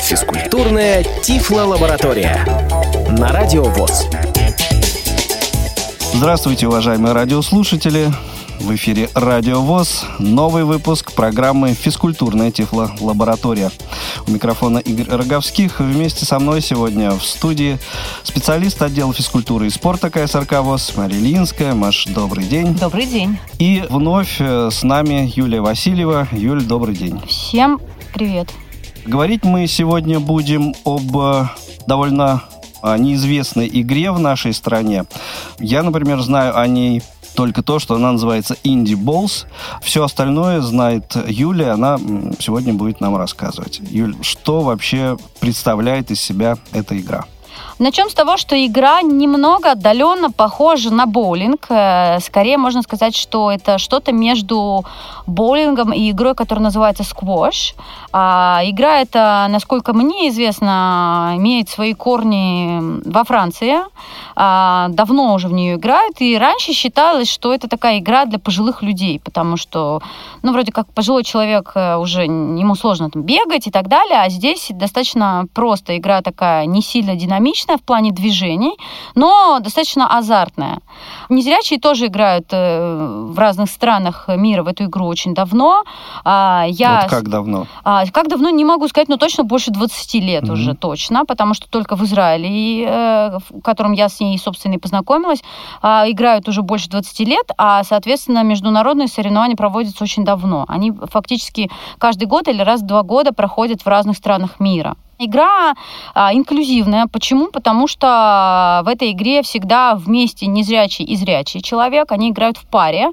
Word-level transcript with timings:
Физкультурная 0.00 1.04
Тифло-лаборатория 1.22 2.44
на 3.18 3.28
Радио 3.28 3.64
ВОЗ. 3.64 4.06
Здравствуйте, 6.12 6.68
уважаемые 6.68 7.12
радиослушатели. 7.12 8.12
В 8.60 8.74
эфире 8.74 9.10
Радио 9.14 9.60
ВОЗ. 9.60 10.04
Новый 10.18 10.64
выпуск 10.64 11.12
программы 11.12 11.74
«Физкультурная 11.74 12.50
Тифло-лаборатория». 12.50 13.70
У 14.26 14.30
микрофона 14.30 14.78
Игорь 14.78 15.08
Роговских. 15.08 15.80
Вместе 15.80 16.24
со 16.24 16.38
мной 16.38 16.60
сегодня 16.60 17.10
в 17.10 17.22
студии 17.22 17.78
специалист 18.22 18.80
отдела 18.80 19.12
физкультуры 19.12 19.66
и 19.66 19.70
спорта 19.70 20.10
КСРК 20.10 20.60
ВОЗ 20.62 20.92
Мария 20.96 21.18
Ильинская. 21.18 21.74
Маш, 21.74 22.06
добрый 22.06 22.44
день. 22.44 22.74
Добрый 22.74 23.06
день. 23.06 23.38
И 23.58 23.84
вновь 23.90 24.40
э, 24.40 24.70
с 24.70 24.82
нами 24.82 25.30
Юлия 25.34 25.60
Васильева. 25.60 26.28
Юль, 26.32 26.62
добрый 26.62 26.94
день. 26.94 27.20
Всем 27.26 27.80
привет. 28.14 28.48
Говорить 29.04 29.44
мы 29.44 29.66
сегодня 29.66 30.20
будем 30.20 30.74
об 30.84 31.16
э, 31.16 31.48
довольно 31.86 32.42
э, 32.82 32.96
неизвестной 32.96 33.68
игре 33.70 34.12
в 34.12 34.18
нашей 34.18 34.54
стране. 34.54 35.04
Я, 35.58 35.82
например, 35.82 36.20
знаю 36.20 36.58
о 36.58 36.66
ней 36.66 37.02
только 37.34 37.62
то, 37.62 37.78
что 37.78 37.94
она 37.94 38.12
называется 38.12 38.56
Indie 38.64 38.96
Balls. 38.96 39.46
Все 39.82 40.04
остальное 40.04 40.60
знает 40.60 41.16
Юлия, 41.26 41.70
она 41.70 41.98
сегодня 42.38 42.72
будет 42.72 43.00
нам 43.00 43.16
рассказывать. 43.16 43.80
Юль, 43.90 44.16
что 44.22 44.62
вообще 44.62 45.16
представляет 45.40 46.10
из 46.10 46.20
себя 46.20 46.56
эта 46.72 46.98
игра? 46.98 47.26
Начнем 47.78 48.08
с 48.08 48.14
того, 48.14 48.36
что 48.36 48.54
игра 48.54 49.02
немного 49.02 49.72
отдаленно 49.72 50.30
похожа 50.30 50.92
на 50.92 51.06
боулинг. 51.06 51.66
Э, 51.70 52.20
скорее 52.20 52.56
можно 52.56 52.82
сказать, 52.82 53.16
что 53.16 53.50
это 53.50 53.78
что-то 53.78 54.12
между 54.12 54.84
боулингом 55.26 55.92
и 55.92 56.10
игрой, 56.10 56.34
которая 56.34 56.64
называется 56.64 57.02
сквош. 57.04 57.74
А 58.12 58.60
игра 58.64 59.00
эта, 59.00 59.46
насколько 59.50 59.92
мне 59.92 60.28
известно, 60.28 61.32
имеет 61.36 61.68
свои 61.68 61.94
корни 61.94 63.00
во 63.08 63.24
Франции. 63.24 63.78
А, 64.36 64.88
давно 64.90 65.34
уже 65.34 65.48
в 65.48 65.52
нее 65.52 65.74
играют. 65.74 66.20
И 66.20 66.38
раньше 66.38 66.72
считалось, 66.72 67.28
что 67.28 67.52
это 67.52 67.68
такая 67.68 67.98
игра 67.98 68.24
для 68.24 68.38
пожилых 68.38 68.82
людей, 68.82 69.20
потому 69.20 69.56
что, 69.56 70.00
ну, 70.42 70.52
вроде 70.52 70.70
как 70.70 70.86
пожилой 70.92 71.24
человек 71.24 71.72
э, 71.74 71.96
уже 71.96 72.24
ему 72.24 72.74
сложно 72.74 73.10
там 73.10 73.22
бегать 73.22 73.66
и 73.66 73.70
так 73.70 73.88
далее, 73.88 74.20
а 74.20 74.28
здесь 74.28 74.68
достаточно 74.70 75.46
просто 75.54 75.96
игра 75.96 76.22
такая 76.22 76.66
не 76.66 76.82
сильно 76.82 77.16
динамичная 77.16 77.43
в 77.52 77.82
плане 77.82 78.12
движений, 78.12 78.76
но 79.14 79.58
достаточно 79.60 80.16
азартная. 80.16 80.80
Незрячие 81.28 81.78
тоже 81.78 82.06
играют 82.06 82.46
э, 82.50 83.26
в 83.30 83.38
разных 83.38 83.70
странах 83.70 84.28
мира 84.28 84.62
в 84.62 84.68
эту 84.68 84.84
игру 84.84 85.06
очень 85.06 85.34
давно. 85.34 85.84
А, 86.24 86.64
я... 86.68 87.02
Вот 87.02 87.10
как 87.10 87.28
давно? 87.28 87.66
А, 87.84 88.06
как 88.06 88.28
давно, 88.28 88.50
не 88.50 88.64
могу 88.64 88.88
сказать, 88.88 89.08
но 89.08 89.16
точно 89.16 89.44
больше 89.44 89.70
20 89.70 90.14
лет 90.14 90.44
mm-hmm. 90.44 90.52
уже 90.52 90.74
точно, 90.74 91.24
потому 91.24 91.54
что 91.54 91.68
только 91.68 91.96
в 91.96 92.04
Израиле, 92.04 92.84
э, 92.84 93.38
в 93.50 93.60
котором 93.62 93.92
я 93.92 94.08
с 94.08 94.20
ней, 94.20 94.38
собственно, 94.38 94.74
и 94.74 94.78
познакомилась, 94.78 95.42
а, 95.82 96.04
играют 96.08 96.48
уже 96.48 96.62
больше 96.62 96.88
20 96.88 97.20
лет, 97.20 97.50
а, 97.58 97.82
соответственно, 97.84 98.42
международные 98.42 99.08
соревнования 99.08 99.56
проводятся 99.56 100.04
очень 100.04 100.24
давно. 100.24 100.64
Они 100.68 100.92
фактически 101.10 101.70
каждый 101.98 102.26
год 102.26 102.48
или 102.48 102.62
раз 102.62 102.82
в 102.82 102.86
два 102.86 103.02
года 103.02 103.32
проходят 103.32 103.82
в 103.82 103.86
разных 103.86 104.16
странах 104.16 104.60
мира. 104.60 104.96
Игра 105.18 105.74
а, 106.14 106.34
инклюзивная. 106.34 107.06
Почему? 107.06 107.48
Потому 107.48 107.86
что 107.86 108.82
в 108.84 108.88
этой 108.88 109.12
игре 109.12 109.42
всегда 109.42 109.94
вместе 109.94 110.46
незрячий 110.46 111.04
и 111.04 111.16
зрячий 111.16 111.60
человек. 111.60 112.10
Они 112.12 112.30
играют 112.30 112.56
в 112.56 112.66
паре. 112.66 113.10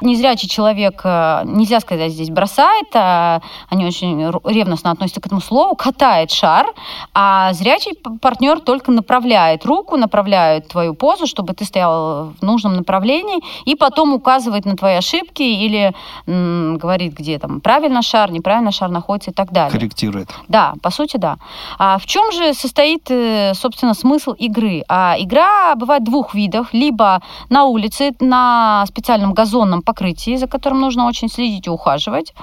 Незрячий 0.00 0.48
человек, 0.48 1.00
э, 1.04 1.42
нельзя 1.44 1.80
сказать 1.80 2.12
здесь, 2.12 2.30
бросает. 2.30 2.86
А, 2.94 3.40
они 3.68 3.84
очень 3.84 4.30
ревностно 4.44 4.90
относятся 4.92 5.20
к 5.20 5.26
этому 5.26 5.40
слову. 5.40 5.74
Катает 5.74 6.30
шар. 6.30 6.66
А 7.14 7.52
зрячий 7.52 7.94
партнер 8.20 8.60
только 8.60 8.92
направляет 8.92 9.66
руку, 9.66 9.96
направляет 9.96 10.68
твою 10.68 10.94
позу, 10.94 11.26
чтобы 11.26 11.54
ты 11.54 11.64
стоял 11.64 12.32
в 12.40 12.42
нужном 12.42 12.76
направлении. 12.76 13.40
И 13.64 13.74
потом 13.74 14.14
указывает 14.14 14.64
на 14.64 14.76
твои 14.76 14.94
ошибки 14.94 15.42
или 15.42 15.92
м, 16.26 16.78
говорит, 16.78 17.14
где 17.14 17.38
там 17.38 17.60
правильно 17.60 18.02
шар, 18.02 18.30
неправильно 18.30 18.70
шар 18.70 18.90
находится 18.90 19.30
и 19.30 19.34
так 19.34 19.50
далее. 19.52 19.72
Корректирует. 19.72 20.28
Да, 20.48 20.74
по 20.82 20.90
сути, 20.90 21.16
да. 21.16 21.36
А 21.78 21.98
в 21.98 22.06
чем 22.06 22.32
же 22.32 22.54
состоит, 22.54 23.10
э, 23.10 23.54
собственно, 23.54 23.94
смысл 23.94 24.32
игры? 24.32 24.82
А 24.88 25.16
игра 25.18 25.74
бывает 25.74 26.04
двух 26.04 26.34
видов. 26.34 26.68
Либо 26.72 27.20
на 27.48 27.64
улице, 27.64 28.14
на 28.20 28.84
специальном 28.86 29.32
газонном 29.32 29.82
покрытии, 29.82 30.36
за 30.36 30.46
которым 30.46 30.80
нужно 30.80 31.06
очень 31.06 31.28
следить 31.28 31.66
и 31.66 31.70
ухаживать. 31.70 32.34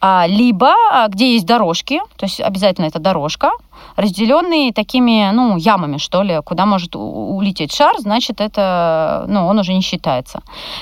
А, 0.00 0.26
либо 0.26 0.74
а, 0.90 1.08
где 1.08 1.34
есть 1.34 1.46
дорожки, 1.46 2.00
то 2.16 2.26
есть 2.26 2.40
обязательно 2.40 2.86
это 2.86 2.98
дорожка, 2.98 3.50
разделенные 3.96 4.72
такими, 4.72 5.30
ну, 5.32 5.56
ямами, 5.56 5.98
что 5.98 6.22
ли, 6.22 6.40
куда 6.44 6.66
может 6.66 6.96
улететь 6.96 7.72
шар, 7.72 7.98
значит, 7.98 8.40
это, 8.40 9.24
ну, 9.28 9.46
он 9.46 9.58
уже 9.58 9.72
не 9.72 9.80
считается. 9.80 10.40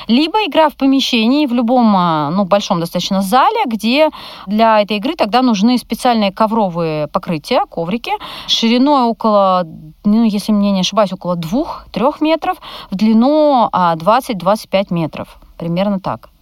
Либо 0.08 0.38
игра 0.46 0.68
в 0.68 0.76
помещении, 0.76 1.46
в 1.46 1.52
любом, 1.52 1.94
а, 1.96 2.30
ну, 2.30 2.44
большом 2.44 2.80
достаточно 2.80 3.22
зале, 3.22 3.64
где 3.66 4.10
для 4.46 4.80
этой 4.80 4.96
игры 4.96 5.14
тогда 5.14 5.42
нужны 5.42 5.78
специальные 5.78 6.32
ковровые 6.32 7.08
покрытия, 7.08 7.64
коврики, 7.70 8.12
шириной 8.46 9.02
около, 9.02 9.64
ну, 10.04 10.24
если 10.24 10.52
мне 10.52 10.72
не 10.72 10.80
ошибаюсь, 10.80 11.12
около 11.12 11.36
2-3 11.36 12.14
метров, 12.20 12.56
в 12.90 12.96
длину 12.96 13.69
20-25 13.72 14.86
метров. 14.90 15.38
Примерно 15.58 16.00
так. 16.00 16.32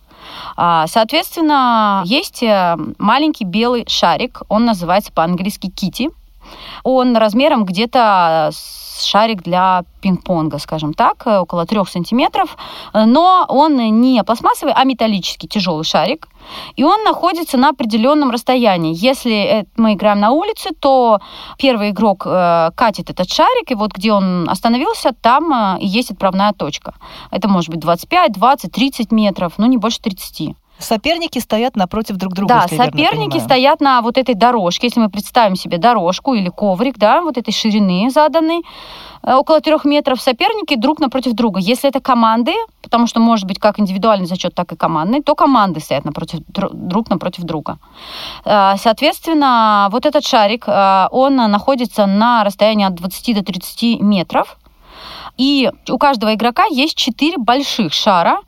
А, 0.56 0.86
соответственно, 0.86 2.02
есть 2.04 2.42
э, 2.42 2.76
маленький 2.98 3.44
белый 3.44 3.84
шарик, 3.88 4.42
он 4.48 4.64
называется 4.64 5.12
по-английски 5.12 5.70
кити. 5.70 6.10
Он 6.84 7.16
размером 7.16 7.64
где-то 7.64 8.50
шарик 9.02 9.42
для 9.42 9.84
пинг-понга, 10.00 10.58
скажем 10.58 10.94
так, 10.94 11.26
э, 11.26 11.38
около 11.38 11.66
трех 11.66 11.88
сантиметров, 11.88 12.56
но 12.92 13.44
он 13.48 13.76
не 14.00 14.22
пластмассовый, 14.22 14.74
а 14.74 14.84
металлический 14.84 15.48
тяжелый 15.48 15.84
шарик, 15.84 16.28
и 16.76 16.84
он 16.84 17.04
находится 17.04 17.56
на 17.56 17.70
определенном 17.70 18.30
расстоянии. 18.30 18.94
Если 18.94 19.66
мы 19.76 19.94
играем 19.94 20.20
на 20.20 20.30
улице, 20.30 20.70
то 20.78 21.20
первый 21.58 21.90
игрок 21.90 22.26
э, 22.26 22.70
катит 22.74 23.10
этот 23.10 23.30
шарик, 23.30 23.70
и 23.70 23.74
вот 23.74 23.92
где 23.92 24.12
он 24.12 24.48
остановился, 24.48 25.12
там 25.12 25.52
э, 25.52 25.80
и 25.80 25.86
есть 25.86 26.10
отправная 26.10 26.52
точка. 26.52 26.94
Это 27.30 27.48
может 27.48 27.70
быть 27.70 27.80
25, 27.80 28.32
20, 28.32 28.72
30 28.72 29.12
метров, 29.12 29.54
но 29.58 29.66
не 29.66 29.76
больше 29.76 30.00
30. 30.00 30.56
Соперники 30.80 31.38
стоят 31.38 31.76
напротив 31.76 32.16
друг 32.16 32.34
друга. 32.34 32.66
Да, 32.68 32.68
соперники 32.68 33.38
стоят 33.38 33.80
на 33.80 34.00
вот 34.00 34.18
этой 34.18 34.34
дорожке. 34.34 34.86
Если 34.86 35.00
мы 35.00 35.10
представим 35.10 35.56
себе 35.56 35.78
дорожку 35.78 36.34
или 36.34 36.48
коврик, 36.48 36.98
да, 36.98 37.20
вот 37.20 37.36
этой 37.36 37.52
ширины 37.52 38.10
заданной, 38.10 38.62
э, 39.22 39.34
около 39.34 39.60
трех 39.60 39.84
метров 39.84 40.20
соперники 40.20 40.76
друг 40.76 40.98
напротив 40.98 41.34
друга. 41.34 41.60
Если 41.60 41.88
это 41.88 42.00
команды, 42.00 42.52
потому 42.82 43.06
что 43.06 43.20
может 43.20 43.46
быть 43.46 43.58
как 43.58 43.78
индивидуальный 43.78 44.26
зачет, 44.26 44.54
так 44.54 44.72
и 44.72 44.76
командный, 44.76 45.22
то 45.22 45.34
команды 45.34 45.80
стоят 45.80 46.04
напротив, 46.04 46.40
друг 46.48 47.10
напротив 47.10 47.44
друга. 47.44 47.78
Э, 48.44 48.76
соответственно, 48.76 49.88
вот 49.92 50.06
этот 50.06 50.24
шарик, 50.24 50.64
э, 50.66 51.08
он 51.10 51.36
находится 51.36 52.06
на 52.06 52.42
расстоянии 52.44 52.86
от 52.86 52.94
20 52.94 53.34
до 53.34 53.44
30 53.44 54.00
метров. 54.00 54.56
И 55.36 55.70
у 55.88 55.98
каждого 55.98 56.34
игрока 56.34 56.64
есть 56.66 56.96
четыре 56.96 57.38
больших 57.38 57.92
шара, 57.92 58.40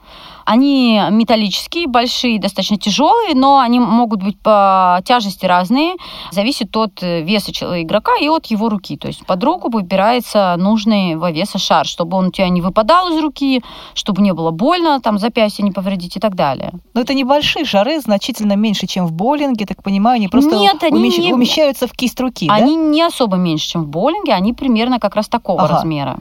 они 0.44 1.00
металлические, 1.10 1.86
большие, 1.86 2.40
достаточно 2.40 2.76
тяжелые, 2.76 3.34
но 3.34 3.58
они 3.58 3.80
могут 3.80 4.22
быть 4.22 4.38
по 4.40 5.00
тяжести 5.04 5.46
разные. 5.46 5.94
Зависит 6.30 6.76
от 6.76 7.02
э, 7.02 7.22
веса 7.22 7.52
игрока 7.82 8.12
и 8.20 8.28
от 8.28 8.46
его 8.46 8.68
руки. 8.68 8.96
То 8.96 9.08
есть 9.08 9.24
под 9.26 9.42
руку 9.44 9.70
выбирается 9.70 10.54
нужный 10.58 11.16
во 11.16 11.30
веса 11.30 11.58
шар, 11.58 11.86
чтобы 11.86 12.16
он 12.16 12.26
у 12.26 12.30
тебя 12.30 12.48
не 12.48 12.60
выпадал 12.60 13.12
из 13.12 13.20
руки, 13.20 13.62
чтобы 13.94 14.22
не 14.22 14.32
было 14.32 14.50
больно, 14.50 15.00
там 15.00 15.18
запястье 15.18 15.64
не 15.64 15.70
повредить 15.70 16.16
и 16.16 16.20
так 16.20 16.34
далее. 16.34 16.72
Но 16.94 17.00
это 17.00 17.14
небольшие 17.14 17.64
шары, 17.64 18.00
значительно 18.00 18.54
меньше, 18.54 18.86
чем 18.86 19.06
в 19.06 19.12
боулинге, 19.12 19.66
так 19.66 19.82
понимаю, 19.82 20.16
они 20.16 20.28
просто 20.28 20.56
Нет, 20.56 20.82
они 20.82 20.98
умещ... 20.98 21.18
не... 21.18 21.32
умещаются 21.32 21.86
в 21.86 21.92
кисть 21.92 22.18
руки, 22.20 22.48
Они 22.50 22.76
да? 22.76 22.82
не 22.82 23.02
особо 23.02 23.36
меньше, 23.36 23.68
чем 23.68 23.84
в 23.84 23.88
боулинге, 23.88 24.32
они 24.32 24.52
примерно 24.52 24.98
как 24.98 25.16
раз 25.16 25.28
такого 25.28 25.62
ага. 25.62 25.74
размера. 25.74 26.18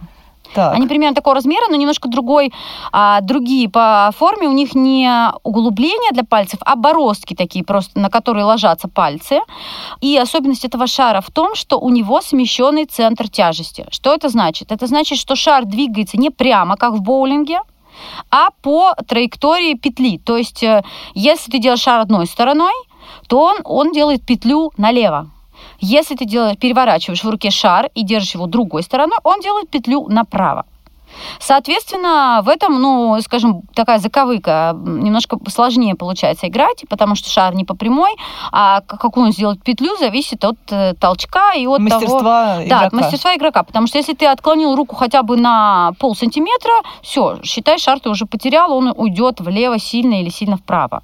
Так. 0.53 0.75
Они 0.75 0.88
примерно 0.88 1.15
такого 1.15 1.36
размера, 1.36 1.68
но 1.69 1.75
немножко 1.75 2.09
другой, 2.09 2.51
а, 2.92 3.21
другие 3.21 3.69
по 3.69 4.12
форме. 4.18 4.48
У 4.48 4.51
них 4.51 4.75
не 4.75 5.31
углубления 5.44 6.12
для 6.12 6.24
пальцев, 6.24 6.59
а 6.65 6.75
бороздки 6.75 7.33
такие 7.33 7.63
просто, 7.63 8.00
на 8.00 8.09
которые 8.09 8.44
ложатся 8.44 8.88
пальцы. 8.88 9.39
И 10.01 10.18
особенность 10.18 10.65
этого 10.65 10.88
шара 10.88 11.21
в 11.21 11.31
том, 11.31 11.56
что 11.56 11.80
у 11.80 11.89
него 11.89 12.21
смещенный 12.21 12.86
центр 12.86 13.30
тяжести. 13.30 13.86
Что 13.92 14.13
это 14.13 14.30
значит? 14.30 14.71
Это 14.71 14.88
значит, 14.88 15.18
что 15.18 15.36
шар 15.36 15.65
двигается 15.65 16.18
не 16.18 16.30
прямо, 16.30 16.75
как 16.75 16.94
в 16.94 17.01
боулинге, 17.01 17.62
а 18.30 18.50
по 18.62 18.94
траектории 19.07 19.75
петли. 19.75 20.18
То 20.18 20.38
есть, 20.38 20.63
э, 20.63 20.83
если 21.13 21.51
ты 21.51 21.59
делаешь 21.59 21.81
шар 21.81 22.00
одной 22.00 22.25
стороной, 22.25 22.74
то 23.27 23.39
он, 23.39 23.57
он 23.63 23.92
делает 23.92 24.25
петлю 24.25 24.71
налево. 24.77 25.30
Если 25.81 26.15
ты 26.15 26.25
делаешь, 26.25 26.57
переворачиваешь 26.57 27.23
в 27.23 27.29
руке 27.29 27.49
шар 27.49 27.89
и 27.95 28.03
держишь 28.03 28.35
его 28.35 28.45
другой 28.45 28.83
стороной, 28.83 29.17
он 29.23 29.41
делает 29.41 29.69
петлю 29.69 30.07
направо. 30.07 30.65
Соответственно, 31.39 32.41
в 32.43 32.49
этом, 32.49 32.81
ну, 32.81 33.19
скажем, 33.21 33.63
такая 33.73 33.99
заковыка, 33.99 34.73
немножко 34.75 35.37
сложнее 35.49 35.95
получается 35.95 36.47
играть, 36.47 36.85
потому 36.89 37.15
что 37.15 37.29
шар 37.29 37.53
не 37.53 37.65
по 37.65 37.75
прямой, 37.75 38.11
а 38.51 38.81
какую 38.81 39.25
он 39.25 39.31
сделает 39.33 39.61
петлю, 39.63 39.97
зависит 39.97 40.45
от 40.45 40.57
э, 40.69 40.93
толчка 40.99 41.53
и 41.53 41.67
от 41.67 41.79
мастерства 41.79 42.19
того... 42.19 42.63
Игрока. 42.63 42.79
Да, 42.79 42.85
от 42.85 42.93
мастерства 42.93 43.35
игрока. 43.35 43.63
Потому 43.63 43.87
что 43.87 43.97
если 43.97 44.13
ты 44.13 44.25
отклонил 44.25 44.75
руку 44.75 44.95
хотя 44.95 45.23
бы 45.23 45.35
на 45.35 45.91
пол 45.99 46.15
сантиметра, 46.15 46.73
все, 47.01 47.39
считай, 47.43 47.77
шар 47.77 47.99
ты 47.99 48.09
уже 48.09 48.25
потерял, 48.25 48.71
он 48.71 48.93
уйдет 48.95 49.41
влево 49.41 49.79
сильно 49.79 50.21
или 50.21 50.29
сильно 50.29 50.57
вправо 50.57 51.03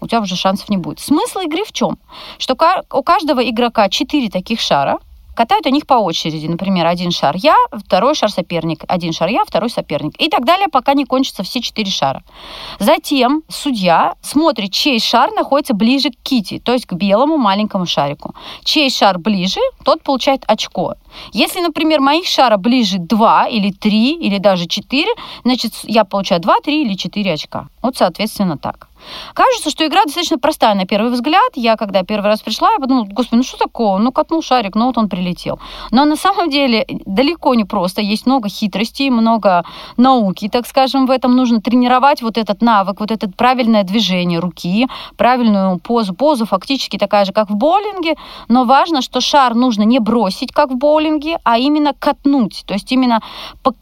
у 0.00 0.06
тебя 0.06 0.20
уже 0.20 0.36
шансов 0.36 0.68
не 0.68 0.76
будет. 0.76 1.00
Смысл 1.00 1.40
игры 1.40 1.64
в 1.64 1.72
чем? 1.72 1.98
Что 2.38 2.56
у 2.92 3.02
каждого 3.02 3.48
игрока 3.48 3.88
четыре 3.88 4.28
таких 4.28 4.60
шара, 4.60 4.98
Катают 5.36 5.66
они 5.66 5.78
их 5.78 5.86
по 5.86 5.94
очереди. 5.94 6.46
Например, 6.46 6.86
один 6.86 7.10
шар 7.10 7.36
я, 7.36 7.54
второй 7.70 8.14
шар 8.14 8.30
соперник, 8.30 8.84
один 8.88 9.12
шар 9.12 9.28
я, 9.28 9.44
второй 9.44 9.68
соперник. 9.68 10.14
И 10.18 10.30
так 10.30 10.46
далее, 10.46 10.68
пока 10.68 10.94
не 10.94 11.04
кончатся 11.04 11.42
все 11.42 11.60
четыре 11.60 11.90
шара. 11.90 12.22
Затем 12.78 13.42
судья 13.46 14.14
смотрит, 14.22 14.72
чей 14.72 14.98
шар 14.98 15.30
находится 15.32 15.74
ближе 15.74 16.08
к 16.08 16.16
кити, 16.22 16.58
то 16.58 16.72
есть 16.72 16.86
к 16.86 16.94
белому 16.94 17.36
маленькому 17.36 17.84
шарику. 17.84 18.34
Чей 18.64 18.88
шар 18.88 19.18
ближе, 19.18 19.60
тот 19.84 20.02
получает 20.02 20.42
очко. 20.46 20.94
Если, 21.32 21.60
например, 21.60 22.00
моих 22.00 22.26
шара 22.26 22.56
ближе 22.56 22.96
2 22.98 23.48
или 23.48 23.72
3 23.72 24.12
или 24.14 24.38
даже 24.38 24.66
4, 24.66 25.06
значит, 25.44 25.74
я 25.82 26.04
получаю 26.04 26.40
2, 26.40 26.54
3 26.64 26.82
или 26.82 26.94
4 26.94 27.32
очка. 27.34 27.68
Вот, 27.82 27.98
соответственно, 27.98 28.56
так. 28.56 28.88
Кажется, 29.34 29.70
что 29.70 29.86
игра 29.86 30.04
достаточно 30.04 30.38
простая 30.38 30.74
на 30.74 30.86
первый 30.86 31.12
взгляд. 31.12 31.52
Я, 31.54 31.76
когда 31.76 32.02
первый 32.02 32.26
раз 32.26 32.40
пришла, 32.40 32.72
я 32.72 32.78
подумала, 32.78 33.06
господи, 33.10 33.38
ну 33.38 33.42
что 33.42 33.56
такого? 33.58 33.98
Ну, 33.98 34.12
катнул 34.12 34.42
шарик, 34.42 34.74
ну 34.74 34.86
вот 34.86 34.98
он 34.98 35.08
прилетел. 35.08 35.58
Но 35.90 36.04
на 36.04 36.16
самом 36.16 36.50
деле 36.50 36.86
далеко 37.06 37.54
не 37.54 37.64
просто. 37.64 38.02
Есть 38.02 38.26
много 38.26 38.48
хитростей, 38.48 39.10
много 39.10 39.64
науки, 39.96 40.48
так 40.48 40.66
скажем, 40.66 41.06
в 41.06 41.10
этом. 41.10 41.36
Нужно 41.36 41.60
тренировать 41.60 42.22
вот 42.22 42.38
этот 42.38 42.62
навык, 42.62 43.00
вот 43.00 43.10
это 43.10 43.28
правильное 43.28 43.82
движение 43.82 44.38
руки, 44.38 44.88
правильную 45.16 45.78
позу. 45.78 46.14
Поза 46.14 46.46
фактически 46.46 46.98
такая 46.98 47.24
же, 47.24 47.32
как 47.32 47.50
в 47.50 47.56
боулинге, 47.56 48.16
но 48.48 48.64
важно, 48.64 49.02
что 49.02 49.20
шар 49.20 49.54
нужно 49.54 49.82
не 49.82 49.98
бросить, 49.98 50.52
как 50.52 50.70
в 50.70 50.76
боулинге, 50.76 51.38
а 51.44 51.58
именно 51.58 51.92
катнуть. 51.98 52.64
То 52.66 52.74
есть 52.74 52.90
именно, 52.92 53.20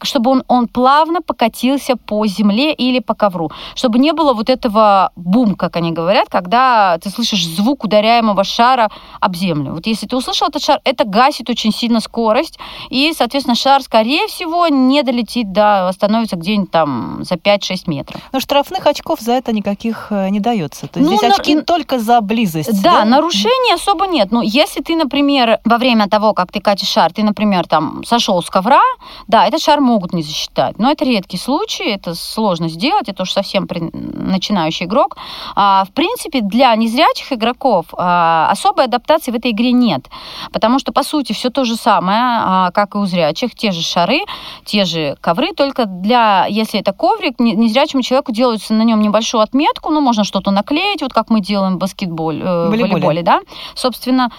чтобы 0.03 0.31
он, 0.31 0.43
он 0.47 0.67
плавно 0.67 1.21
покатился 1.21 1.95
по 1.95 2.25
земле 2.25 2.73
или 2.73 2.99
по 2.99 3.13
ковру. 3.13 3.51
Чтобы 3.75 3.99
не 3.99 4.13
было 4.13 4.33
вот 4.33 4.49
этого 4.49 5.11
бум, 5.15 5.55
как 5.55 5.75
они 5.75 5.91
говорят, 5.91 6.27
когда 6.29 6.97
ты 7.01 7.09
слышишь 7.09 7.45
звук 7.45 7.83
ударяемого 7.83 8.43
шара 8.43 8.89
об 9.19 9.35
землю. 9.35 9.73
Вот 9.73 9.87
если 9.87 10.07
ты 10.07 10.15
услышал 10.15 10.47
этот 10.47 10.63
шар, 10.63 10.79
это 10.83 11.05
гасит 11.05 11.49
очень 11.49 11.71
сильно 11.71 11.99
скорость, 11.99 12.59
и, 12.89 13.13
соответственно, 13.17 13.55
шар, 13.55 13.81
скорее 13.81 14.27
всего, 14.27 14.67
не 14.67 15.03
долетит 15.03 15.51
до, 15.51 15.87
остановится 15.87 16.35
где-нибудь 16.35 16.71
там 16.71 17.23
за 17.23 17.35
5-6 17.35 17.83
метров. 17.87 18.21
Но 18.31 18.39
штрафных 18.39 18.85
очков 18.85 19.19
за 19.21 19.33
это 19.33 19.53
никаких 19.53 20.07
э, 20.09 20.29
не 20.29 20.39
дается. 20.39 20.87
То 20.87 20.99
есть 20.99 21.11
ну, 21.11 21.17
здесь 21.17 21.29
на... 21.29 21.35
очки 21.35 21.61
только 21.61 21.99
за 21.99 22.21
близость. 22.21 22.81
Да, 22.81 22.99
да, 22.99 23.05
нарушений 23.05 23.73
особо 23.73 24.07
нет. 24.07 24.31
Но 24.31 24.41
если 24.41 24.81
ты, 24.81 24.95
например, 24.95 25.59
во 25.63 25.77
время 25.77 26.07
того, 26.07 26.33
как 26.33 26.51
ты 26.51 26.59
катишь 26.59 26.89
шар, 26.89 27.13
ты, 27.13 27.23
например, 27.23 27.67
там 27.67 28.03
сошел 28.03 28.41
с 28.41 28.49
ковра, 28.49 28.81
да, 29.27 29.47
этот 29.47 29.61
шар 29.61 29.79
могут 29.79 30.13
не 30.13 30.23
засчитать. 30.23 30.77
Но 30.79 30.91
это 30.91 31.05
редкий 31.05 31.37
случай, 31.37 31.89
это 31.89 32.15
сложно 32.15 32.69
сделать, 32.69 33.09
это 33.09 33.23
уж 33.23 33.31
совсем 33.31 33.67
при... 33.67 33.79
начинающий 33.79 34.85
игрок. 34.95 35.17
А, 35.55 35.83
в 35.85 35.91
принципе, 35.91 36.41
для 36.41 36.75
незрячих 36.75 37.31
игроков 37.31 37.85
а, 37.97 38.47
особой 38.51 38.85
адаптации 38.85 39.31
в 39.31 39.35
этой 39.35 39.51
игре 39.51 39.71
нет, 39.71 40.05
потому 40.51 40.79
что, 40.79 40.91
по 40.91 41.03
сути, 41.03 41.33
все 41.33 41.49
то 41.49 41.65
же 41.65 41.75
самое, 41.75 42.21
а, 42.21 42.71
как 42.71 42.95
и 42.95 42.97
у 42.97 43.05
зрячих, 43.05 43.55
те 43.55 43.71
же 43.71 43.81
шары, 43.81 44.21
те 44.63 44.85
же 44.85 45.17
ковры, 45.21 45.53
только 45.53 45.85
для, 45.85 46.45
если 46.47 46.79
это 46.79 46.93
коврик, 46.93 47.39
незрячему 47.39 48.01
человеку 48.01 48.31
делается 48.31 48.73
на 48.73 48.83
нем 48.83 49.01
небольшую 49.01 49.41
отметку, 49.41 49.91
ну, 49.91 50.01
можно 50.01 50.23
что-то 50.23 50.51
наклеить, 50.51 51.01
вот 51.01 51.13
как 51.13 51.29
мы 51.29 51.41
делаем 51.41 51.75
в 51.75 51.77
баскетболе, 51.77 52.41
э, 52.41 52.69
волейболе. 52.69 52.93
волейболе, 52.93 53.23
да, 53.23 53.41
собственно, 53.75 54.31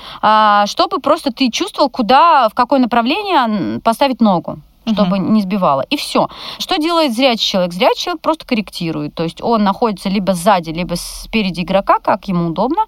чтобы 0.66 1.00
просто 1.00 1.32
ты 1.32 1.50
чувствовал, 1.50 1.90
куда, 1.90 2.48
в 2.48 2.54
какое 2.54 2.80
направление 2.80 3.80
поставить 3.80 4.20
ногу 4.20 4.58
чтобы 4.86 5.18
угу. 5.18 5.26
не 5.26 5.42
сбивало. 5.42 5.82
И 5.90 5.96
все. 5.96 6.28
Что 6.58 6.76
делает 6.76 7.14
зрячий 7.14 7.46
человек? 7.46 7.72
Зрячий 7.72 8.04
человек 8.04 8.22
просто 8.22 8.46
корректирует. 8.46 9.14
То 9.14 9.24
есть 9.24 9.42
он 9.42 9.64
находится 9.64 10.08
либо 10.08 10.34
сзади, 10.34 10.70
либо 10.70 10.94
спереди 10.96 11.62
игрока, 11.62 11.98
как 11.98 12.28
ему 12.28 12.48
удобно, 12.48 12.84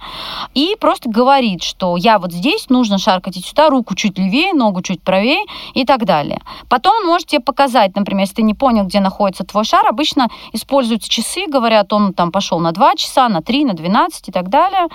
и 0.55 0.77
просто 0.81 1.11
говорит, 1.11 1.63
что 1.63 1.97
я 1.97 2.19
вот 2.19 2.33
здесь, 2.33 2.71
нужно 2.71 2.99
шар 2.99 3.21
катить 3.21 3.47
сюда, 3.47 3.71
руку 3.71 3.95
чуть 3.95 4.19
левее, 4.19 4.53
ногу 4.55 4.83
чуть 4.83 5.03
правее 5.03 5.45
и 5.75 5.85
так 5.85 6.05
далее. 6.05 6.41
Потом 6.69 6.97
он 6.99 7.07
может 7.07 7.29
тебе 7.29 7.41
показать, 7.41 7.97
например, 7.97 8.23
если 8.23 8.37
ты 8.37 8.43
не 8.43 8.55
понял, 8.55 8.85
где 8.85 9.01
находится 9.01 9.45
твой 9.45 9.65
шар, 9.65 9.87
обычно 9.87 10.29
используются 10.53 11.09
часы, 11.09 11.47
говорят, 11.47 11.93
он 11.93 12.13
там 12.13 12.31
пошел 12.31 12.61
на 12.61 12.73
2 12.73 12.97
часа, 12.97 13.29
на 13.29 13.43
3, 13.43 13.65
на 13.65 13.75
12 13.75 14.29
и 14.29 14.33
так 14.33 14.49
далее. 14.49 14.87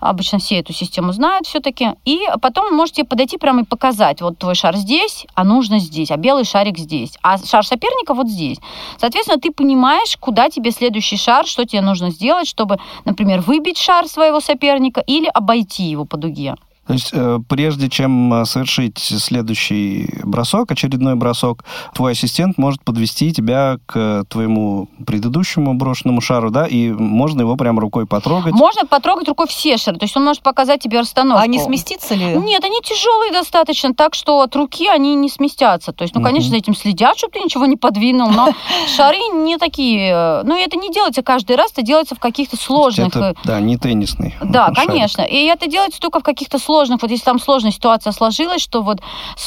Обычно 0.00 0.38
все 0.38 0.58
эту 0.60 0.72
систему 0.72 1.12
знают 1.12 1.46
все-таки. 1.46 1.90
И 2.04 2.20
потом 2.40 2.66
он 2.66 2.74
может 2.74 2.94
тебе 2.94 3.06
подойти 3.06 3.36
прямо 3.36 3.62
и 3.62 3.64
показать, 3.64 4.22
вот 4.22 4.38
твой 4.38 4.54
шар 4.54 4.76
здесь, 4.76 5.26
а 5.34 5.44
нужно 5.44 5.78
здесь, 5.78 6.10
а 6.10 6.16
белый 6.16 6.44
шарик 6.46 6.78
здесь, 6.78 7.18
а 7.22 7.36
шар 7.38 7.66
соперника 7.66 8.14
вот 8.14 8.28
здесь. 8.28 8.58
Соответственно, 8.98 9.38
ты 9.38 9.50
понимаешь, 9.50 10.16
куда 10.18 10.48
тебе 10.48 10.70
следующий 10.70 11.16
шар, 11.16 11.46
что 11.46 11.64
тебе 11.64 11.82
нужно 11.82 12.10
сделать, 12.10 12.48
чтобы, 12.48 12.78
например, 13.04 13.40
выбить 13.40 13.78
шар 13.78 14.06
своего 14.06 14.40
соперника 14.40 15.02
или 15.06 15.26
обойти 15.26 15.84
его 15.84 16.04
по 16.04 16.16
дуге. 16.16 16.54
То 16.86 16.92
есть 16.92 17.10
э, 17.12 17.38
прежде 17.48 17.88
чем 17.88 18.32
э, 18.32 18.44
совершить 18.44 18.98
следующий 18.98 20.08
бросок, 20.22 20.70
очередной 20.70 21.16
бросок, 21.16 21.64
твой 21.94 22.12
ассистент 22.12 22.58
может 22.58 22.82
подвести 22.84 23.32
тебя 23.32 23.78
к 23.86 24.24
твоему 24.28 24.88
предыдущему 25.04 25.74
брошенному 25.74 26.20
шару, 26.20 26.50
да, 26.50 26.66
и 26.66 26.90
можно 26.90 27.40
его 27.40 27.56
прям 27.56 27.78
рукой 27.78 28.06
потрогать. 28.06 28.54
Можно 28.54 28.86
потрогать 28.86 29.28
рукой 29.28 29.48
все 29.48 29.76
шары, 29.78 29.98
то 29.98 30.04
есть 30.04 30.16
он 30.16 30.24
может 30.24 30.42
показать 30.42 30.80
тебе 30.80 31.00
расстановку. 31.00 31.42
А 31.42 31.46
не 31.48 31.58
сместится 31.58 32.14
ли? 32.14 32.24
Нет, 32.36 32.62
они 32.64 32.80
тяжелые 32.82 33.32
достаточно, 33.32 33.92
так 33.92 34.14
что 34.14 34.40
от 34.40 34.54
руки 34.54 34.86
они 34.86 35.16
не 35.16 35.28
сместятся. 35.28 35.92
То 35.92 36.02
есть, 36.02 36.14
ну, 36.14 36.22
конечно, 36.22 36.50
за 36.50 36.56
этим 36.56 36.76
следят, 36.76 37.18
чтобы 37.18 37.32
ты 37.32 37.40
ничего 37.40 37.66
не 37.66 37.76
подвинул, 37.76 38.30
но 38.30 38.52
шары 38.96 39.18
не 39.34 39.56
такие... 39.56 40.10
Э, 40.12 40.42
ну, 40.44 40.56
это 40.56 40.76
не 40.76 40.92
делается 40.92 41.22
каждый 41.22 41.56
раз, 41.56 41.72
это 41.72 41.82
делается 41.82 42.14
в 42.14 42.20
каких-то 42.20 42.56
сложных... 42.56 43.08
Это, 43.08 43.34
да, 43.44 43.58
не 43.60 43.76
теннисный. 43.76 44.36
Да, 44.40 44.70
конечно. 44.72 45.22
И 45.22 45.44
это 45.46 45.66
делается 45.68 46.00
только 46.00 46.20
в 46.20 46.22
каких-то 46.22 46.58
сложных 46.58 46.75
сложных, 46.76 47.00
вот 47.00 47.10
если 47.10 47.24
там 47.24 47.38
сложная 47.38 47.70
ситуация 47.70 48.12
сложилась, 48.12 48.60
что 48.60 48.82
вот 48.82 48.98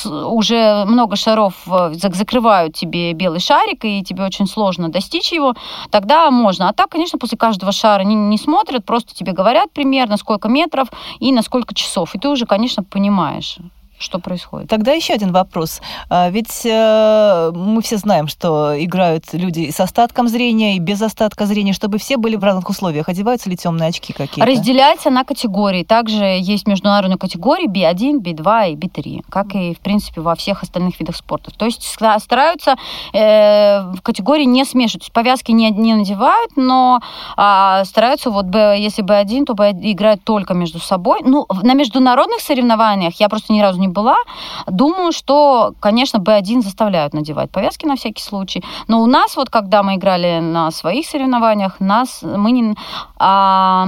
уже 0.04 0.84
много 0.86 1.16
шаров 1.16 1.54
э, 1.68 1.94
закрывают 1.94 2.76
тебе 2.76 3.14
белый 3.14 3.40
шарик, 3.40 3.86
и 3.86 4.04
тебе 4.04 4.24
очень 4.24 4.48
сложно 4.48 4.90
достичь 4.90 5.32
его, 5.32 5.54
тогда 5.92 6.32
можно. 6.32 6.70
А 6.70 6.74
так, 6.74 6.90
конечно, 6.90 7.20
после 7.20 7.38
каждого 7.38 7.72
шара 7.72 8.02
не, 8.02 8.16
не 8.16 8.38
смотрят, 8.40 8.84
просто 8.84 9.14
тебе 9.14 9.34
говорят 9.34 9.72
примерно, 9.72 10.18
сколько 10.18 10.48
метров 10.50 10.88
и 11.20 11.32
на 11.32 11.44
сколько 11.44 11.76
часов. 11.76 12.16
И 12.16 12.20
ты 12.20 12.30
уже, 12.30 12.48
конечно, 12.48 12.84
понимаешь 12.84 13.60
что 14.00 14.20
происходит. 14.20 14.70
Тогда 14.70 14.94
еще 14.94 15.14
один 15.14 15.32
вопрос. 15.32 15.82
А, 16.10 16.30
ведь 16.30 16.66
э, 16.66 17.52
мы 17.54 17.82
все 17.82 17.98
знаем, 17.98 18.28
что 18.28 18.74
играют 18.84 19.26
люди 19.34 19.70
с 19.70 19.80
остатком 19.80 20.28
зрения, 20.28 20.78
и 20.78 20.80
без 20.80 21.02
остатка 21.02 21.46
зрения, 21.46 21.74
чтобы 21.74 21.98
все 21.98 22.18
были 22.18 22.36
в 22.36 22.44
равных 22.44 22.70
условиях. 22.70 23.10
Одеваются 23.10 23.50
ли 23.50 23.58
темные 23.58 23.90
очки 23.90 24.14
какие-то? 24.14 24.50
Разделяется 24.50 25.10
на 25.10 25.24
категории. 25.24 25.84
Также 25.84 26.24
есть 26.24 26.68
международные 26.68 27.18
категории 27.18 27.68
B1, 27.68 28.22
B2 28.22 28.72
и 28.72 28.76
B3, 28.76 29.24
как 29.30 29.54
и, 29.56 29.76
в 29.76 29.80
принципе, 29.80 30.22
во 30.22 30.36
всех 30.36 30.64
остальных 30.64 31.00
видах 31.00 31.18
спорта. 31.18 31.52
То 31.52 31.66
есть 31.66 31.84
стараются 31.84 32.76
э, 33.14 33.82
в 33.92 34.02
категории 34.02 34.46
не 34.46 34.64
смешивать. 34.64 35.02
То 35.02 35.06
есть 35.06 35.14
повязки 35.14 35.52
не, 35.52 35.70
не 35.72 35.94
надевают, 35.94 36.52
но 36.56 37.02
э, 37.38 37.84
стараются, 37.86 38.30
вот 38.30 38.46
B, 38.46 38.78
если 38.80 39.04
B1, 39.04 39.46
то 39.46 39.54
B 39.54 39.72
играют 39.72 40.24
только 40.24 40.54
между 40.54 40.80
собой. 40.80 41.20
Ну, 41.24 41.46
на 41.64 41.74
международных 41.74 42.40
соревнованиях 42.40 43.20
я 43.20 43.28
просто 43.28 43.52
ни 43.52 43.62
разу 43.62 43.80
не 43.80 43.89
была. 43.90 44.16
Думаю, 44.68 45.12
что, 45.12 45.74
конечно, 45.80 46.18
B1 46.18 46.62
заставляют 46.62 47.14
надевать 47.14 47.52
повязки 47.52 47.86
на 47.86 47.96
всякий 47.96 48.24
случай. 48.24 48.64
Но 48.88 49.02
у 49.02 49.06
нас, 49.06 49.36
вот 49.36 49.50
когда 49.50 49.84
мы 49.84 49.96
играли 49.96 50.40
на 50.40 50.72
своих 50.72 51.08
соревнованиях, 51.08 51.80
нас 51.80 52.22
мы 52.22 52.52
не... 52.52 52.76
А, 53.18 53.88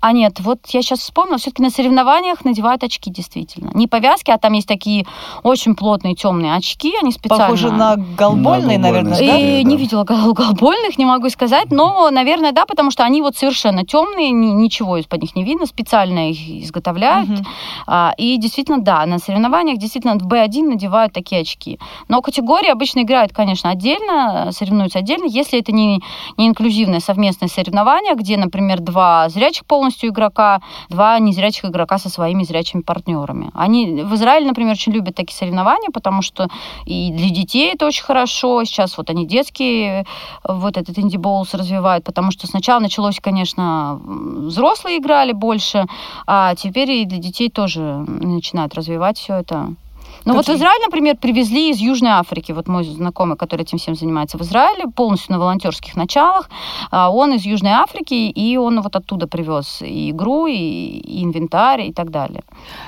а 0.00 0.12
нет, 0.12 0.40
вот 0.40 0.58
я 0.68 0.82
сейчас 0.82 1.00
вспомнила, 1.00 1.38
все-таки 1.38 1.62
на 1.62 1.70
соревнованиях 1.70 2.44
надевают 2.44 2.82
очки, 2.84 3.10
действительно. 3.10 3.70
Не 3.74 3.86
повязки, 3.86 4.30
а 4.30 4.38
там 4.38 4.52
есть 4.52 4.68
такие 4.68 5.06
очень 5.42 5.74
плотные 5.74 6.14
темные 6.14 6.54
очки, 6.54 6.94
они 7.00 7.12
специально... 7.12 7.46
Похоже 7.46 7.72
на 7.72 7.96
голбольные, 7.96 8.78
на 8.78 8.88
наверное, 8.88 9.18
да? 9.18 9.38
И 9.38 9.62
да? 9.62 9.68
не 9.68 9.76
видела 9.76 10.04
гол 10.04 10.32
голбольных, 10.32 10.98
не 10.98 11.04
могу 11.04 11.28
сказать, 11.30 11.70
но, 11.70 12.10
наверное, 12.10 12.52
да, 12.52 12.66
потому 12.66 12.90
что 12.90 13.04
они 13.04 13.22
вот 13.22 13.36
совершенно 13.36 13.84
темные, 13.84 14.30
ничего 14.30 14.96
из-под 14.98 15.22
них 15.22 15.36
не 15.36 15.44
видно, 15.44 15.66
специально 15.66 16.30
их 16.30 16.64
изготовляют. 16.64 17.30
Угу. 17.30 17.44
А, 17.86 18.14
и 18.16 18.36
действительно, 18.38 18.80
да, 18.80 19.06
на 19.06 19.18
соревнованиях 19.18 19.35
соревнованиях 19.36 19.78
действительно 19.78 20.14
в 20.14 20.26
B1 20.26 20.62
надевают 20.62 21.12
такие 21.12 21.42
очки. 21.42 21.78
Но 22.08 22.22
категории 22.22 22.70
обычно 22.70 23.02
играют, 23.02 23.32
конечно, 23.32 23.70
отдельно, 23.70 24.50
соревнуются 24.52 25.00
отдельно, 25.00 25.26
если 25.26 25.60
это 25.60 25.72
не, 25.72 26.00
не 26.38 26.46
инклюзивное 26.46 27.00
совместное 27.00 27.48
соревнование, 27.48 28.14
где, 28.14 28.36
например, 28.36 28.80
два 28.80 29.28
зрячих 29.28 29.66
полностью 29.66 30.10
игрока, 30.10 30.60
два 30.88 31.18
незрячих 31.18 31.66
игрока 31.66 31.98
со 31.98 32.08
своими 32.08 32.44
зрячими 32.44 32.80
партнерами. 32.80 33.50
Они 33.54 34.02
в 34.02 34.14
Израиле, 34.14 34.46
например, 34.46 34.72
очень 34.72 34.92
любят 34.92 35.14
такие 35.14 35.36
соревнования, 35.36 35.90
потому 35.92 36.22
что 36.22 36.48
и 36.86 37.12
для 37.12 37.28
детей 37.28 37.74
это 37.74 37.86
очень 37.86 38.04
хорошо. 38.04 38.64
Сейчас 38.64 38.96
вот 38.96 39.10
они 39.10 39.26
детские 39.26 40.06
вот 40.44 40.76
этот 40.76 40.98
инди 40.98 41.16
боулс 41.16 41.54
развивают, 41.54 42.04
потому 42.04 42.30
что 42.30 42.46
сначала 42.46 42.80
началось, 42.80 43.20
конечно, 43.20 44.00
взрослые 44.02 44.98
играли 44.98 45.32
больше, 45.32 45.86
а 46.26 46.54
теперь 46.54 46.90
и 46.90 47.04
для 47.04 47.18
детей 47.18 47.50
тоже 47.50 47.80
начинают 47.80 48.74
развивать 48.74 49.25
все 49.26 49.40
это. 49.40 49.74
Ну 50.26 50.34
вот 50.34 50.46
в 50.46 50.48
Израиль, 50.48 50.82
например, 50.84 51.16
привезли 51.16 51.70
из 51.70 51.78
Южной 51.78 52.10
Африки, 52.10 52.50
вот 52.50 52.66
мой 52.66 52.82
знакомый, 52.82 53.36
который 53.36 53.62
этим 53.62 53.78
всем 53.78 53.94
занимается 53.94 54.36
в 54.36 54.42
Израиле, 54.42 54.88
полностью 54.88 55.32
на 55.32 55.38
волонтерских 55.38 55.94
началах, 55.94 56.50
а, 56.90 57.10
он 57.10 57.34
из 57.34 57.44
Южной 57.44 57.70
Африки, 57.70 58.14
и 58.14 58.56
он 58.56 58.80
вот 58.80 58.96
оттуда 58.96 59.28
привез 59.28 59.82
и 59.82 60.10
игру, 60.10 60.48
и, 60.48 61.22
инвентарь, 61.22 61.82
и 61.82 61.92
так 61.92 62.10
далее. 62.10 62.42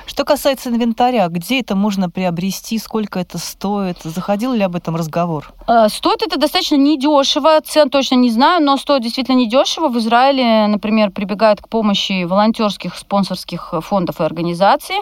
Что 0.05 0.25
касается 0.25 0.69
инвентаря, 0.69 1.29
где 1.29 1.61
это 1.61 1.77
можно 1.77 2.09
приобрести, 2.09 2.77
сколько 2.77 3.21
это 3.21 3.37
стоит? 3.37 3.99
Заходил 4.03 4.51
ли 4.51 4.63
об 4.63 4.75
этом 4.75 4.97
разговор? 4.97 5.53
А, 5.65 5.87
стоит 5.87 6.21
это 6.21 6.37
достаточно 6.37 6.75
недешево, 6.75 7.61
цен 7.61 7.89
точно 7.89 8.15
не 8.15 8.31
знаю, 8.31 8.61
но 8.61 8.75
стоит 8.75 9.03
действительно 9.03 9.37
недешево. 9.37 9.87
В 9.87 9.97
Израиле, 9.99 10.67
например, 10.67 11.11
прибегают 11.11 11.61
к 11.61 11.69
помощи 11.69 12.25
волонтерских 12.25 12.97
спонсорских 12.97 13.73
фондов 13.79 14.19
и 14.19 14.23
организаций. 14.23 14.97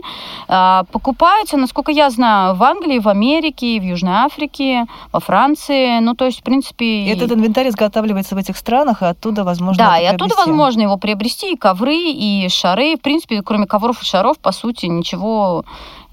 А, 0.48 0.84
покупаются, 0.91 1.58
насколько 1.58 1.91
я 1.91 2.12
знаю, 2.12 2.27
в 2.56 2.64
Англии, 2.64 3.00
в 3.00 3.08
Америке, 3.08 3.80
в 3.80 3.84
Южной 3.84 4.14
Африке, 4.14 4.86
во 5.12 5.20
Франции. 5.20 6.00
Ну, 6.00 6.16
то 6.16 6.26
есть, 6.26 6.40
в 6.40 6.44
принципе... 6.44 6.86
И 7.06 7.10
этот 7.10 7.32
инвентарь 7.32 7.70
изготавливается 7.70 8.36
в 8.36 8.38
этих 8.38 8.58
странах, 8.58 9.02
и 9.02 9.06
оттуда 9.06 9.44
возможно 9.44 9.84
Да, 9.84 10.00
и 10.00 10.06
оттуда 10.06 10.36
возможно 10.36 10.82
его 10.82 10.98
приобрести, 10.98 11.54
и 11.54 11.58
ковры, 11.58 11.96
и 11.96 12.48
шары. 12.50 12.96
В 12.96 13.02
принципе, 13.02 13.42
кроме 13.42 13.66
ковров 13.66 14.02
и 14.02 14.06
шаров, 14.06 14.38
по 14.40 14.52
сути, 14.52 14.86
ничего 14.88 15.66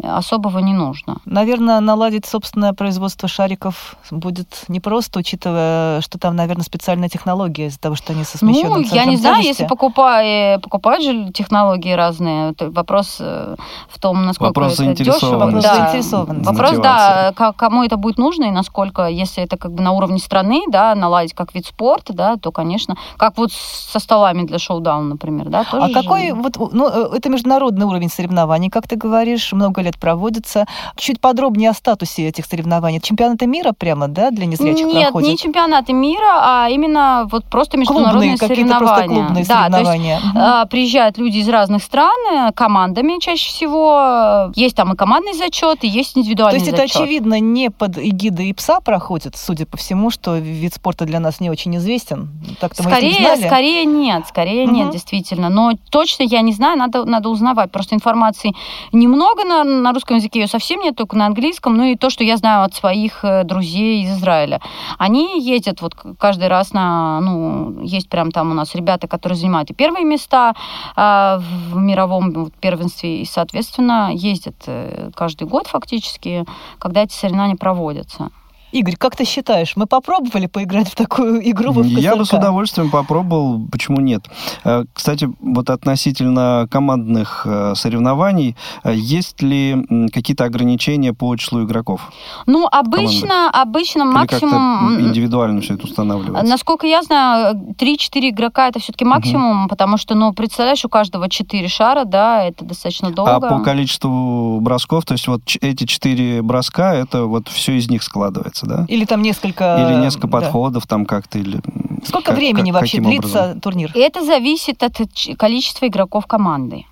особого 0.08 0.58
не 0.58 0.73
нужно. 0.73 1.18
Наверное, 1.25 1.80
наладить 1.80 2.26
собственное 2.26 2.73
производство 2.73 3.28
шариков 3.28 3.96
будет 4.11 4.64
непросто, 4.68 5.20
учитывая, 5.20 6.00
что 6.00 6.18
там, 6.18 6.37
наверное, 6.37 6.64
специальная 6.64 7.08
технология 7.08 7.66
из-за 7.66 7.78
того, 7.78 7.94
что 7.94 8.12
они 8.12 8.25
со 8.25 8.38
смещенным 8.38 8.82
Ну, 8.82 8.88
я 8.94 9.04
не 9.04 9.16
знаю, 9.16 9.37
тяжести. 9.37 9.49
если 9.49 9.66
покупая, 9.66 10.58
покупают 10.58 11.04
же 11.04 11.32
технологии 11.32 11.92
разные. 11.92 12.54
Вопрос 12.61 13.18
э, 13.20 13.56
в 13.88 13.99
том, 13.99 14.26
насколько 14.26 14.49
Вопрос 14.49 14.80
это 14.80 15.04
дешево. 15.04 15.38
Вопрос 15.38 15.62
да. 15.62 15.75
заинтересованности. 15.76 16.49
Вопрос, 16.49 16.78
да, 16.78 17.32
кому 17.56 17.84
это 17.84 17.96
будет 17.96 18.18
нужно 18.18 18.44
и 18.44 18.50
насколько, 18.50 19.06
если 19.06 19.42
это 19.42 19.56
как 19.56 19.73
бы 19.73 19.82
на 19.82 19.92
уровне 19.92 20.18
страны, 20.18 20.62
да, 20.68 20.94
наладить 20.94 21.34
как 21.34 21.54
вид 21.54 21.66
спорта, 21.66 22.12
да, 22.12 22.37
то, 22.37 22.52
конечно, 22.52 22.96
как 23.16 23.37
вот 23.37 23.52
со 23.52 23.99
столами 23.99 24.42
для 24.46 24.58
шоу-дауна, 24.58 25.11
например, 25.11 25.49
да, 25.49 25.64
тоже 25.64 25.87
А 25.87 26.02
какой, 26.02 26.28
же... 26.28 26.34
вот, 26.34 26.73
ну, 26.73 26.88
э, 26.88 27.16
это 27.16 27.28
международный 27.28 27.87
уровень 27.87 28.11
соревнований, 28.11 28.70
как 28.70 28.88
ты 28.88 28.96
говоришь, 28.96 29.52
много 29.52 29.82
лет 29.82 29.93
проводится. 29.98 30.66
Чуть 30.96 31.20
подробнее 31.20 31.70
о 31.70 31.74
статусе 31.74 32.28
этих 32.28 32.46
соревнований. 32.46 33.00
Чемпионаты 33.00 33.46
мира 33.46 33.72
прямо, 33.72 34.08
да, 34.08 34.30
для 34.30 34.46
незрячих 34.46 34.86
Нет, 34.86 35.04
проходят? 35.04 35.28
не 35.28 35.36
чемпионаты 35.36 35.92
мира, 35.92 36.40
а 36.40 36.68
именно 36.68 37.26
вот 37.30 37.44
просто 37.46 37.76
международные 37.76 38.36
клубные, 38.36 38.48
соревнования. 38.48 38.78
Просто 38.78 39.08
клубные 39.08 39.44
да, 39.44 39.62
соревнования. 39.62 40.18
То 40.18 40.24
есть, 40.26 40.36
угу. 40.36 40.68
приезжают 40.68 41.18
люди 41.18 41.38
из 41.38 41.48
разных 41.48 41.82
стран, 41.82 42.16
э, 42.32 42.52
командами 42.52 43.18
чаще 43.20 43.48
всего. 43.48 44.52
Есть 44.54 44.76
там 44.76 44.92
и 44.92 44.96
командный 44.96 45.34
зачет, 45.34 45.84
и 45.84 45.88
есть 45.88 46.16
индивидуальный 46.16 46.60
зачет. 46.60 46.76
То 46.76 46.82
есть 46.82 46.94
зачет. 46.94 46.96
это, 46.96 47.04
очевидно, 47.04 47.40
не 47.40 47.70
под 47.70 47.98
эгидой 47.98 48.50
ИПСА 48.50 48.80
проходит, 48.80 49.36
судя 49.36 49.66
по 49.66 49.76
всему, 49.76 50.10
что 50.10 50.36
вид 50.36 50.74
спорта 50.74 51.04
для 51.04 51.20
нас 51.20 51.40
не 51.40 51.50
очень 51.50 51.76
известен. 51.76 52.30
Так-то 52.60 52.82
скорее, 52.82 53.36
скорее 53.36 53.84
нет, 53.84 54.26
скорее 54.28 54.64
угу. 54.64 54.74
нет, 54.74 54.90
действительно. 54.90 55.48
Но 55.48 55.72
точно 55.90 56.24
я 56.24 56.40
не 56.40 56.52
знаю, 56.52 56.78
надо, 56.78 57.04
надо 57.04 57.28
узнавать. 57.28 57.70
Просто 57.70 57.94
информации 57.94 58.54
немного 58.92 59.44
на, 59.44 59.64
на 59.84 59.92
русском 59.92 60.16
языке, 60.16 60.40
ее 60.40 60.46
совсем 60.46 60.80
нет, 60.80 60.96
только 60.96 61.16
на 61.16 61.26
английском. 61.26 61.76
Ну 61.76 61.84
и 61.84 61.96
то, 61.96 62.10
что 62.10 62.24
я 62.24 62.36
знаю 62.36 62.64
от 62.64 62.74
своих 62.74 63.24
э, 63.24 63.44
друзей 63.44 64.02
из 64.02 64.18
Израиля. 64.18 64.60
Они 64.98 65.40
ездят 65.40 65.80
вот 65.80 65.94
каждый 66.18 66.48
раз 66.48 66.72
на... 66.72 67.20
Ну, 67.20 67.82
есть 67.82 68.08
прям 68.08 68.30
там 68.30 68.50
у 68.50 68.54
нас 68.54 68.74
ребята, 68.74 69.06
которые 69.06 69.36
занимают 69.36 69.70
и 69.70 69.74
первые 69.74 70.04
места 70.04 70.54
э, 70.96 71.38
в 71.38 71.76
мировом 71.76 72.50
первенстве, 72.60 73.22
и, 73.22 73.24
соответственно, 73.24 74.10
ездят 74.12 74.56
э, 74.66 75.10
каждый 75.14 75.46
год 75.46 75.66
фактически, 75.66 76.44
когда 76.78 77.02
эти 77.02 77.12
соревнования 77.12 77.56
проводятся. 77.56 78.30
Игорь, 78.74 78.96
как 78.96 79.14
ты 79.14 79.24
считаешь, 79.24 79.74
мы 79.76 79.86
попробовали 79.86 80.46
поиграть 80.46 80.88
в 80.88 80.96
такую 80.96 81.48
игру 81.48 81.70
в 81.70 81.82
КСРК? 81.82 81.98
Я 82.00 82.16
бы 82.16 82.24
с 82.24 82.32
удовольствием 82.32 82.90
попробовал, 82.90 83.64
почему 83.70 84.00
нет. 84.00 84.24
Э, 84.64 84.84
кстати, 84.92 85.30
вот 85.40 85.70
относительно 85.70 86.66
командных 86.68 87.46
э, 87.46 87.74
соревнований, 87.76 88.56
э, 88.82 88.92
есть 88.96 89.42
ли 89.42 89.86
какие-то 90.12 90.42
ограничения 90.42 91.14
по 91.14 91.36
числу 91.36 91.62
игроков? 91.62 92.00
Ну, 92.46 92.66
обычно, 92.66 93.48
обычно 93.48 94.04
максимум... 94.04 94.98
Или 94.98 95.06
индивидуально 95.06 95.60
все 95.60 95.74
это 95.74 95.84
устанавливается? 95.84 96.50
Насколько 96.50 96.88
я 96.88 97.02
знаю, 97.02 97.54
3-4 97.78 98.30
игрока 98.30 98.66
это 98.66 98.80
все-таки 98.80 99.04
максимум, 99.04 99.62
угу. 99.62 99.68
потому 99.68 99.98
что, 99.98 100.16
ну, 100.16 100.32
представляешь, 100.32 100.84
у 100.84 100.88
каждого 100.88 101.30
4 101.30 101.68
шара, 101.68 102.04
да, 102.04 102.42
это 102.42 102.64
достаточно 102.64 103.12
долго. 103.12 103.36
А 103.36 103.40
по 103.40 103.60
количеству 103.60 104.58
бросков, 104.60 105.04
то 105.04 105.12
есть 105.12 105.28
вот 105.28 105.42
эти 105.60 105.86
4 105.86 106.42
броска, 106.42 106.92
это 106.92 107.26
вот 107.26 107.46
все 107.46 107.74
из 107.74 107.88
них 107.88 108.02
складывается? 108.02 108.63
Называется, 108.64 108.87
да? 108.87 108.92
Или 108.92 109.04
там 109.04 109.23
несколько... 109.23 109.76
Или 109.78 110.00
несколько 110.00 110.28
подходов 110.28 110.85
да. 110.85 110.88
там 110.88 111.06
как-то, 111.06 111.38
или... 111.38 111.61
Сколько 112.04 112.28
как, 112.28 112.37
времени 112.37 112.71
как, 112.71 112.80
вообще 112.80 113.00
длится 113.00 113.40
образом? 113.40 113.61
турнир? 113.61 113.90
Это 113.94 114.25
зависит 114.25 114.83
от 114.83 115.00
количества 115.38 115.87
игроков 115.87 116.26
команды. 116.26 116.87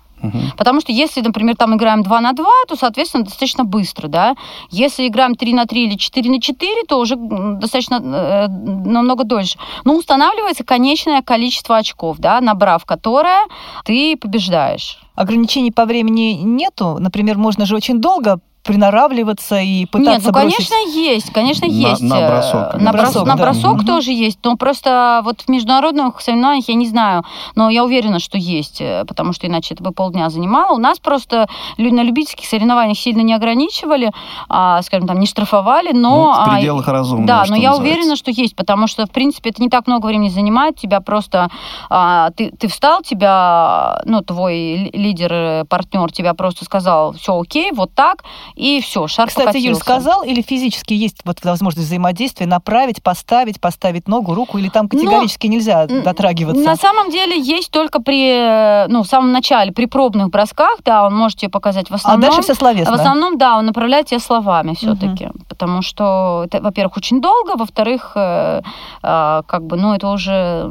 Потому 0.55 0.79
что 0.79 0.93
если, 0.93 1.19
например, 1.19 1.57
там 1.57 1.75
играем 1.75 2.01
2 2.01 2.21
на 2.21 2.31
2, 2.31 2.45
то, 2.69 2.77
соответственно, 2.77 3.25
достаточно 3.25 3.65
быстро, 3.65 4.07
да. 4.07 4.35
Если 4.69 5.05
играем 5.07 5.35
3 5.35 5.53
на 5.53 5.65
3 5.65 5.83
или 5.83 5.95
4 5.95 6.29
на 6.29 6.39
4, 6.39 6.83
то 6.87 6.97
уже 6.99 7.17
достаточно 7.17 7.95
э, 7.95 8.47
намного 8.47 9.25
дольше. 9.25 9.59
Но 9.83 9.97
устанавливается 9.97 10.63
конечное 10.63 11.21
количество 11.21 11.75
очков, 11.75 12.19
да, 12.19 12.39
набрав 12.39 12.85
которое 12.85 13.41
ты 13.83 14.15
побеждаешь. 14.15 14.99
Ограничений 15.15 15.71
по 15.71 15.83
времени 15.85 16.39
нету. 16.41 16.95
Например, 16.99 17.37
можно 17.37 17.65
же 17.65 17.75
очень 17.75 17.99
долго 17.99 18.39
приноравливаться 18.63 19.59
и 19.59 19.85
пытаться 19.85 20.11
Нет, 20.11 20.23
ну, 20.25 20.31
бросить... 20.31 20.69
конечно, 20.69 20.99
есть, 20.99 21.33
конечно, 21.33 21.65
есть. 21.65 22.01
На, 22.01 22.19
на 22.19 22.27
бросок. 22.27 22.81
На 22.81 22.91
бросок, 22.93 23.27
на 23.27 23.35
бросок 23.35 23.83
да. 23.83 23.93
тоже 23.93 24.11
есть, 24.11 24.39
но 24.43 24.55
просто 24.55 25.21
вот 25.23 25.41
в 25.41 25.49
международных 25.49 26.21
соревнованиях 26.21 26.69
я 26.69 26.75
не 26.75 26.87
знаю, 26.87 27.23
но 27.55 27.69
я 27.69 27.83
уверена, 27.83 28.19
что 28.19 28.37
есть, 28.37 28.79
э, 28.79 29.03
потому 29.05 29.33
что 29.33 29.47
иначе 29.47 29.73
это 29.73 29.83
бы 29.83 29.91
полдня 29.91 30.29
занимало. 30.29 30.75
У 30.75 30.79
нас 30.79 30.99
просто 30.99 31.47
на 31.77 32.03
любительских 32.03 32.45
соревнованиях 32.45 32.97
сильно 32.97 33.21
не 33.21 33.33
ограничивали, 33.33 34.11
а, 34.47 34.81
скажем, 34.81 35.07
там, 35.07 35.19
не 35.19 35.25
штрафовали, 35.25 35.91
но... 35.91 36.33
Ну, 36.37 36.45
в 36.45 36.55
пределах 36.55 36.87
разумного, 36.87 37.27
Да, 37.27 37.45
но 37.49 37.55
я 37.55 37.71
называется. 37.71 37.81
уверена, 37.81 38.15
что 38.15 38.31
есть, 38.31 38.55
потому 38.55 38.87
что, 38.87 39.05
в 39.05 39.11
принципе, 39.11 39.49
это 39.49 39.61
не 39.61 39.69
так 39.69 39.87
много 39.87 40.05
времени 40.05 40.29
занимает, 40.29 40.77
тебя 40.77 41.01
просто... 41.01 41.49
А, 41.89 42.31
ты, 42.31 42.51
ты 42.51 42.69
встал, 42.69 43.01
тебя, 43.01 44.01
ну, 44.05 44.21
твой 44.21 44.89
лидер, 44.93 45.33
э, 45.33 45.65
партнер 45.65 46.11
тебя 46.13 46.33
просто 46.33 46.63
сказал, 46.63 47.13
все 47.13 47.37
окей, 47.37 47.71
вот 47.73 47.93
так, 47.93 48.23
и 48.55 48.81
все, 48.81 49.07
шар 49.07 49.27
Кстати, 49.27 49.45
покатился. 49.45 49.67
Юль 49.67 49.75
сказал, 49.75 50.23
или 50.23 50.41
физически 50.41 50.93
есть 50.93 51.17
вот 51.25 51.43
возможность 51.43 51.87
взаимодействия, 51.87 52.45
направить, 52.45 53.01
поставить, 53.01 53.59
поставить 53.59 54.07
ногу, 54.07 54.33
руку, 54.33 54.57
или 54.57 54.69
там 54.69 54.87
категорически 54.87 55.47
Но, 55.47 55.53
нельзя 55.53 55.85
дотрагиваться? 55.87 56.63
На 56.63 56.75
самом 56.75 57.09
деле 57.09 57.39
есть 57.39 57.71
только 57.71 58.01
при, 58.01 58.87
ну, 58.87 59.03
в 59.03 59.07
самом 59.07 59.31
начале, 59.31 59.71
при 59.71 59.85
пробных 59.85 60.29
бросках, 60.29 60.79
да, 60.83 61.05
он 61.05 61.15
может 61.15 61.39
тебе 61.39 61.49
показать 61.49 61.89
в 61.89 61.93
основном. 61.93 62.23
А 62.23 62.27
дальше 62.27 62.41
все 62.41 62.53
словесно? 62.53 62.95
В 62.95 62.99
основном, 62.99 63.37
да, 63.37 63.57
он 63.57 63.65
направляет 63.65 64.07
тебя 64.07 64.19
словами 64.19 64.73
все-таки, 64.75 65.25
угу. 65.25 65.35
потому 65.49 65.81
что 65.81 66.43
это, 66.45 66.61
во-первых, 66.61 66.97
очень 66.97 67.21
долго, 67.21 67.57
во-вторых, 67.57 68.11
э, 68.15 68.61
э, 69.01 69.41
как 69.45 69.65
бы, 69.65 69.77
ну, 69.77 69.93
это 69.93 70.09
уже 70.09 70.69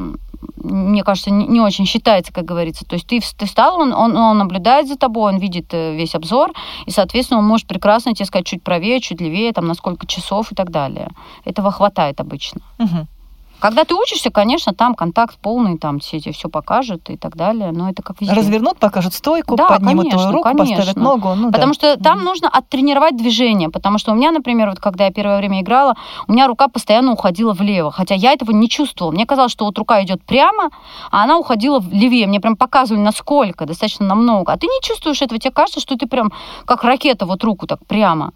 мне 0.62 1.02
кажется, 1.02 1.30
не, 1.30 1.60
очень 1.60 1.86
считается, 1.86 2.32
как 2.32 2.44
говорится. 2.44 2.84
То 2.84 2.94
есть 2.94 3.06
ты, 3.06 3.20
ты 3.36 3.46
встал, 3.46 3.80
он, 3.80 3.92
он, 3.92 4.16
он 4.16 4.38
наблюдает 4.38 4.88
за 4.88 4.96
тобой, 4.96 5.32
он 5.32 5.38
видит 5.38 5.72
э, 5.72 5.94
весь 5.94 6.14
обзор, 6.14 6.52
и, 6.86 6.90
соответственно, 6.90 7.40
он 7.40 7.46
может 7.46 7.66
прекрасно 7.66 8.14
тебе 8.14 8.26
сказать 8.26 8.46
чуть 8.46 8.62
правее, 8.62 9.00
чуть 9.00 9.20
левее, 9.20 9.52
там, 9.52 9.66
на 9.66 9.74
сколько 9.74 10.06
часов 10.06 10.52
и 10.52 10.54
так 10.54 10.70
далее. 10.70 11.08
Этого 11.44 11.70
хватает 11.70 12.20
обычно. 12.20 12.60
Угу. 12.78 13.06
Когда 13.62 13.84
ты 13.84 13.94
учишься, 13.94 14.32
конечно, 14.32 14.74
там 14.74 14.96
контакт 14.96 15.38
полный, 15.38 15.78
там 15.78 16.00
все 16.00 16.18
тебе 16.18 16.32
все 16.32 16.48
покажут 16.48 17.08
и 17.10 17.16
так 17.16 17.36
далее, 17.36 17.70
но 17.70 17.88
это 17.88 18.02
как 18.02 18.20
везде. 18.20 18.34
Развернут, 18.34 18.80
покажут 18.80 19.14
стойку, 19.14 19.54
Да, 19.54 19.68
поднимут 19.68 20.06
конечно, 20.06 20.18
твою 20.18 20.32
руку, 20.32 20.48
конечно. 20.48 20.76
поставят 20.78 20.96
ногу. 20.96 21.34
Ну, 21.36 21.50
да. 21.50 21.52
Потому 21.52 21.72
что 21.72 21.96
там 21.96 22.16
Мгм. 22.16 22.24
нужно 22.24 22.48
оттренировать 22.48 23.16
движение, 23.16 23.68
потому 23.70 23.98
что 23.98 24.10
у 24.10 24.14
меня, 24.16 24.32
например, 24.32 24.70
вот 24.70 24.80
когда 24.80 25.04
я 25.04 25.12
первое 25.12 25.36
время 25.36 25.60
играла, 25.60 25.94
у 26.26 26.32
меня 26.32 26.48
рука 26.48 26.66
постоянно 26.66 27.12
уходила 27.12 27.52
влево, 27.52 27.92
хотя 27.92 28.16
я 28.16 28.32
этого 28.32 28.50
не 28.50 28.68
чувствовала. 28.68 29.12
Мне 29.12 29.26
казалось, 29.26 29.52
что 29.52 29.64
вот 29.64 29.78
рука 29.78 30.02
идет 30.02 30.24
прямо, 30.24 30.70
а 31.12 31.22
она 31.22 31.38
уходила 31.38 31.80
левее. 31.92 32.26
Мне 32.26 32.40
прям 32.40 32.56
показывали, 32.56 33.00
насколько, 33.00 33.64
достаточно 33.64 34.04
намного. 34.06 34.52
А 34.52 34.56
ты 34.58 34.66
не 34.66 34.82
чувствуешь 34.82 35.22
этого, 35.22 35.38
тебе 35.38 35.52
кажется, 35.52 35.78
что 35.78 35.96
ты 35.96 36.08
прям 36.08 36.32
как 36.64 36.82
ракета, 36.82 37.26
вот 37.26 37.44
руку 37.44 37.68
так 37.68 37.86
прямо. 37.86 38.32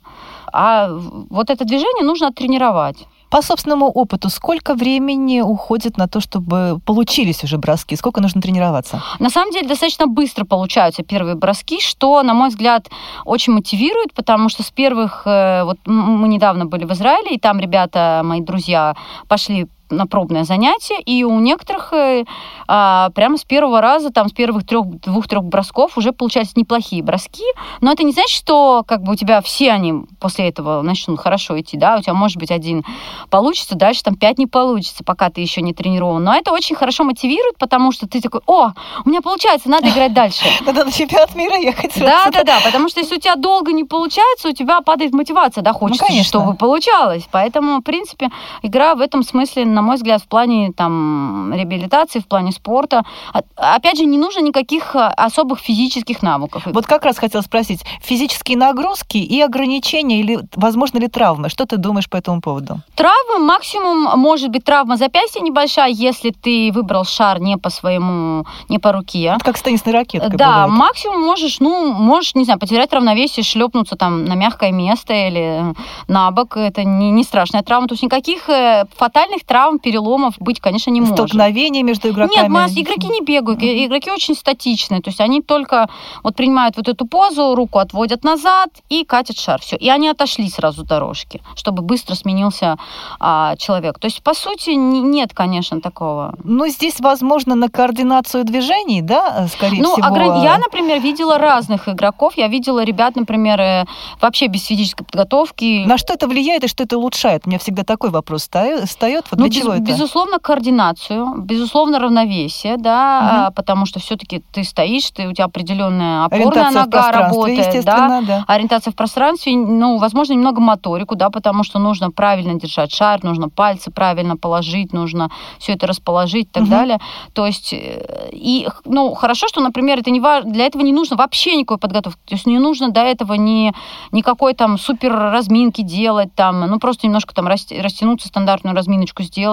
А 0.52 0.88
вот 1.30 1.50
это 1.50 1.64
движение 1.64 2.04
нужно 2.04 2.28
оттренировать. 2.28 3.08
По 3.30 3.42
собственному 3.42 3.86
опыту, 3.86 4.28
сколько 4.30 4.74
времени 4.74 5.40
уходит 5.40 5.98
на 5.98 6.06
то, 6.06 6.20
чтобы 6.20 6.78
получились 6.84 7.44
уже 7.44 7.58
броски? 7.58 7.96
Сколько 7.96 8.20
нужно 8.20 8.40
тренироваться? 8.40 9.02
На 9.18 9.30
самом 9.30 9.52
деле 9.52 9.68
достаточно 9.68 10.06
быстро 10.06 10.44
получаются 10.44 11.02
первые 11.02 11.34
броски, 11.34 11.80
что, 11.80 12.22
на 12.22 12.34
мой 12.34 12.50
взгляд, 12.50 12.88
очень 13.24 13.52
мотивирует, 13.52 14.12
потому 14.14 14.48
что 14.48 14.62
с 14.62 14.70
первых, 14.70 15.22
э, 15.26 15.64
вот 15.64 15.78
мы 15.86 16.28
недавно 16.28 16.66
были 16.66 16.84
в 16.84 16.92
Израиле, 16.92 17.34
и 17.34 17.38
там 17.38 17.58
ребята, 17.58 18.22
мои 18.24 18.40
друзья, 18.40 18.94
пошли 19.28 19.66
на 19.90 20.06
пробное 20.06 20.44
занятие, 20.44 21.00
и 21.00 21.24
у 21.24 21.38
некоторых 21.40 21.92
э, 21.92 22.24
а, 22.68 23.10
прямо 23.10 23.36
с 23.36 23.44
первого 23.44 23.80
раза, 23.80 24.10
там, 24.10 24.28
с 24.28 24.32
первых 24.32 24.66
трех, 24.66 24.86
двух-трех 25.00 25.44
бросков 25.44 25.96
уже 25.96 26.12
получались 26.12 26.56
неплохие 26.56 27.02
броски, 27.02 27.44
но 27.80 27.92
это 27.92 28.02
не 28.02 28.12
значит, 28.12 28.36
что 28.36 28.84
как 28.86 29.02
бы 29.02 29.12
у 29.12 29.16
тебя 29.16 29.40
все 29.40 29.72
они 29.72 29.94
после 30.20 30.48
этого 30.48 30.82
начнут 30.82 31.20
хорошо 31.20 31.58
идти, 31.60 31.76
да, 31.76 31.96
у 31.96 32.02
тебя 32.02 32.14
может 32.14 32.38
быть 32.38 32.50
один 32.50 32.84
получится, 33.30 33.76
дальше 33.76 34.02
там 34.02 34.16
пять 34.16 34.38
не 34.38 34.46
получится, 34.46 35.04
пока 35.04 35.30
ты 35.30 35.40
еще 35.40 35.62
не 35.62 35.72
тренирован, 35.72 36.22
но 36.24 36.34
это 36.34 36.52
очень 36.52 36.76
хорошо 36.76 37.04
мотивирует, 37.04 37.58
потому 37.58 37.92
что 37.92 38.08
ты 38.08 38.20
такой, 38.20 38.40
о, 38.46 38.72
у 39.04 39.08
меня 39.08 39.22
получается, 39.22 39.68
надо 39.70 39.88
играть 39.88 40.12
дальше. 40.12 40.44
Надо 40.66 40.84
на 40.84 40.92
чемпионат 40.92 41.34
мира 41.34 41.56
ехать. 41.56 41.92
Да, 41.98 42.28
да, 42.30 42.42
да, 42.42 42.58
потому 42.64 42.88
что 42.88 43.00
если 43.00 43.16
у 43.16 43.20
тебя 43.20 43.36
долго 43.36 43.72
не 43.72 43.84
получается, 43.84 44.48
у 44.48 44.52
тебя 44.52 44.80
падает 44.80 45.12
мотивация, 45.12 45.62
да, 45.62 45.72
хочется, 45.72 46.04
же, 46.04 46.08
конечно. 46.08 46.28
чтобы 46.28 46.54
получалось. 46.56 47.28
Поэтому, 47.30 47.78
в 47.78 47.82
принципе, 47.82 48.30
игра 48.62 48.94
в 48.94 49.00
этом 49.00 49.22
смысле, 49.22 49.64
на 49.76 49.82
мой 49.82 49.96
взгляд, 49.96 50.22
в 50.22 50.26
плане 50.26 50.72
там 50.72 51.52
реабилитации, 51.54 52.18
в 52.20 52.26
плане 52.26 52.50
спорта, 52.50 53.04
а- 53.32 53.42
опять 53.76 53.98
же, 53.98 54.06
не 54.06 54.16
нужно 54.18 54.40
никаких 54.40 54.96
а, 54.96 55.08
особых 55.08 55.58
физических 55.60 56.22
навыков. 56.22 56.62
Вот 56.64 56.86
как 56.86 57.04
раз 57.04 57.18
хотела 57.18 57.42
спросить, 57.42 57.82
физические 58.00 58.56
нагрузки 58.56 59.18
и 59.18 59.38
ограничения, 59.42 60.20
или, 60.20 60.38
возможно 60.56 60.98
ли 60.98 61.08
травмы? 61.08 61.50
Что 61.50 61.66
ты 61.66 61.76
думаешь 61.76 62.08
по 62.08 62.16
этому 62.16 62.40
поводу? 62.40 62.80
Травмы 62.94 63.38
максимум 63.38 64.18
может 64.18 64.48
быть 64.50 64.64
травма 64.64 64.96
запястья 64.96 65.40
небольшая, 65.40 65.90
если 65.90 66.30
ты 66.30 66.70
выбрал 66.72 67.04
шар 67.04 67.38
не 67.38 67.58
по 67.58 67.68
своему, 67.68 68.46
не 68.70 68.78
по 68.78 68.92
руке. 68.92 69.24
Это 69.36 69.44
как 69.44 69.58
с 69.58 69.62
теннисной 69.62 69.92
ракеткой 69.92 70.38
Да, 70.38 70.62
бывает. 70.64 70.70
максимум 70.70 71.22
можешь, 71.22 71.60
ну, 71.60 71.92
можешь, 71.92 72.34
не 72.34 72.44
знаю, 72.44 72.58
потерять 72.58 72.92
равновесие, 72.94 73.44
шлепнуться 73.44 73.96
там 73.96 74.24
на 74.24 74.34
мягкое 74.34 74.72
место 74.72 75.12
или 75.12 75.74
на 76.08 76.30
бок. 76.30 76.56
Это 76.56 76.82
не, 76.84 77.10
не 77.10 77.24
страшная 77.24 77.62
травма. 77.62 77.88
То 77.88 77.92
есть 77.94 78.02
никаких 78.02 78.48
э, 78.48 78.86
фатальных 78.96 79.44
травм, 79.44 79.65
переломов 79.78 80.34
быть, 80.38 80.60
конечно, 80.60 80.90
не 80.90 81.00
может. 81.00 81.14
Столкновения 81.16 81.82
между 81.82 82.08
игроками. 82.10 82.42
Нет, 82.42 82.48
мы- 82.48 82.66
игроки 82.82 83.08
не 83.08 83.20
бегают, 83.22 83.62
игроки 83.62 84.10
очень 84.10 84.34
статичные, 84.34 85.00
то 85.00 85.10
есть 85.10 85.20
они 85.20 85.42
только 85.42 85.88
вот 86.22 86.34
принимают 86.36 86.76
вот 86.76 86.88
эту 86.88 87.06
позу, 87.06 87.54
руку 87.54 87.78
отводят 87.78 88.24
назад 88.24 88.68
и 88.88 89.04
катят 89.04 89.38
шар, 89.38 89.60
все. 89.60 89.76
И 89.76 89.88
они 89.88 90.08
отошли 90.08 90.48
сразу 90.48 90.84
дорожки, 90.84 91.40
чтобы 91.56 91.82
быстро 91.82 92.14
сменился 92.14 92.76
а, 93.20 93.56
человек. 93.56 93.98
То 93.98 94.06
есть, 94.06 94.22
по 94.22 94.34
сути, 94.34 94.70
не- 94.70 95.00
нет, 95.02 95.32
конечно, 95.34 95.80
такого. 95.80 96.34
Ну, 96.44 96.66
здесь, 96.68 97.00
возможно, 97.00 97.54
на 97.54 97.68
координацию 97.68 98.44
движений, 98.44 99.02
да, 99.02 99.48
скорее 99.52 99.82
Ну, 99.82 99.92
всего. 99.94 100.06
ограни- 100.08 100.42
я, 100.42 100.58
например, 100.58 101.00
видела 101.00 101.38
разных 101.38 101.88
игроков. 101.88 102.34
Я 102.36 102.48
видела 102.48 102.84
ребят, 102.84 103.16
например, 103.16 103.60
э, 103.60 103.84
вообще 104.20 104.46
без 104.46 104.64
физической 104.64 105.04
подготовки. 105.04 105.84
На 105.86 105.98
что 105.98 106.14
это 106.14 106.26
влияет 106.28 106.64
и 106.64 106.68
что 106.68 106.84
это 106.84 106.98
улучшает? 106.98 107.42
У 107.46 107.48
меня 107.48 107.58
всегда 107.58 107.82
такой 107.84 108.10
вопрос 108.10 108.42
встает. 108.42 108.88
встает. 108.88 109.24
Вот 109.30 109.40
Ну, 109.40 109.48
для 109.48 109.55
без- 109.56 109.62
чего 109.62 109.72
это? 109.74 109.82
безусловно, 109.82 110.38
координацию, 110.38 111.34
безусловно, 111.38 111.98
равновесие, 111.98 112.76
да, 112.76 113.46
а, 113.46 113.50
потому 113.50 113.86
что 113.86 114.00
все-таки 114.00 114.42
ты 114.52 114.64
стоишь, 114.64 115.10
ты, 115.10 115.28
у 115.28 115.32
тебя 115.32 115.44
определенная 115.46 116.24
опорная 116.24 116.70
нога 116.70 117.12
работает, 117.12 117.56
да, 117.56 117.62
естественно, 117.62 118.22
да. 118.22 118.44
ориентация 118.46 118.92
в 118.92 118.94
пространстве, 118.94 119.56
ну, 119.56 119.98
возможно, 119.98 120.34
немного 120.34 120.60
моторику, 120.60 121.14
да, 121.16 121.30
потому 121.30 121.64
что 121.64 121.78
нужно 121.78 122.10
правильно 122.10 122.54
держать 122.54 122.92
шар, 122.92 123.22
нужно 123.24 123.48
пальцы 123.48 123.90
правильно 123.90 124.36
положить, 124.36 124.92
нужно 124.92 125.30
все 125.58 125.72
это 125.72 125.86
расположить 125.86 126.46
и 126.46 126.50
так 126.50 126.62
Мгм. 126.64 126.70
далее. 126.70 126.98
То 127.32 127.46
есть, 127.46 127.72
э, 127.72 128.30
и, 128.32 128.68
ну, 128.84 129.14
хорошо, 129.14 129.48
что, 129.48 129.60
например, 129.60 129.98
это 129.98 130.10
не 130.10 130.20
ва- 130.20 130.42
для 130.42 130.66
этого 130.66 130.82
не 130.82 130.92
нужно 130.92 131.16
вообще 131.16 131.56
никакой 131.56 131.78
подготовки, 131.78 132.20
то 132.26 132.34
есть 132.34 132.46
не 132.46 132.58
нужно 132.58 132.90
до 132.90 133.00
этого 133.00 133.34
ни, 133.34 133.72
никакой 134.12 134.54
там 134.54 134.78
супер 134.78 135.12
разминки 135.12 135.82
делать, 135.82 136.34
там, 136.34 136.60
ну, 136.60 136.78
просто 136.78 137.06
немножко 137.06 137.34
там 137.34 137.46
растянуться, 137.46 138.28
стандартную 138.28 138.76
разминочку 138.76 139.22
сделать. 139.22 139.45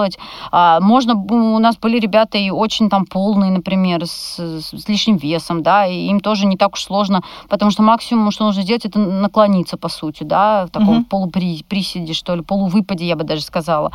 А, 0.50 0.80
можно, 0.80 1.14
у 1.14 1.58
нас 1.58 1.76
были 1.76 1.98
ребята 1.98 2.38
и 2.38 2.50
очень 2.50 2.88
там 2.90 3.06
полные, 3.06 3.50
например, 3.50 4.06
с, 4.06 4.38
с 4.38 4.88
лишним 4.88 5.16
весом, 5.16 5.62
да, 5.62 5.86
и 5.86 6.06
им 6.06 6.20
тоже 6.20 6.46
не 6.46 6.56
так 6.56 6.74
уж 6.74 6.82
сложно, 6.84 7.22
потому 7.48 7.70
что 7.70 7.82
максимум, 7.82 8.30
что 8.30 8.44
нужно 8.44 8.62
сделать, 8.62 8.84
это 8.84 8.98
наклониться, 8.98 9.76
по 9.76 9.88
сути, 9.88 10.24
да, 10.24 10.66
в 10.66 10.70
таком 10.70 10.94
Мгм. 10.94 11.04
полуприседе, 11.04 12.12
что 12.14 12.34
ли, 12.34 12.42
полувыпаде, 12.42 13.04
я 13.06 13.16
бы 13.16 13.24
даже 13.24 13.42
сказала. 13.42 13.90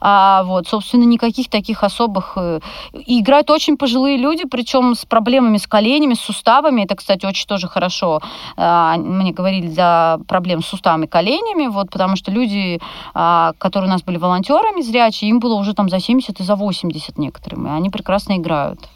А, 0.00 0.42
вот, 0.44 0.68
собственно, 0.68 1.04
никаких 1.04 1.48
таких 1.48 1.84
особых... 1.84 2.32
э, 2.36 2.60
И 3.06 3.20
играют 3.20 3.50
очень 3.50 3.76
пожилые 3.76 4.16
люди, 4.16 4.44
причем 4.48 4.94
с 4.94 5.04
проблемами 5.04 5.58
с 5.58 5.66
коленями, 5.66 6.14
с 6.14 6.20
суставами. 6.20 6.82
Это, 6.82 6.94
кстати, 6.96 7.26
очень 7.26 7.46
тоже 7.46 7.68
хорошо. 7.68 8.20
А, 8.56 8.96
Мне 8.96 9.32
говорили 9.32 9.68
за 9.68 10.18
проблем 10.28 10.62
с 10.62 10.66
суставами, 10.66 11.06
коленями, 11.06 11.66
вот, 11.68 11.90
потому 11.90 12.16
что 12.16 12.30
люди, 12.30 12.80
а, 13.14 13.52
которые 13.58 13.88
у 13.88 13.92
нас 13.92 14.02
были 14.02 14.16
волонтерами 14.18 14.82
зрячие, 14.82 15.30
им 15.30 15.40
было 15.42 15.54
уже 15.56 15.74
там 15.74 15.88
за 15.88 16.00
70 16.00 16.40
и 16.40 16.44
за 16.44 16.54
80 16.56 17.18
некоторым, 17.18 17.66
и 17.66 17.70
они 17.70 17.90
прекрасно 17.90 18.36
играют. 18.36 18.88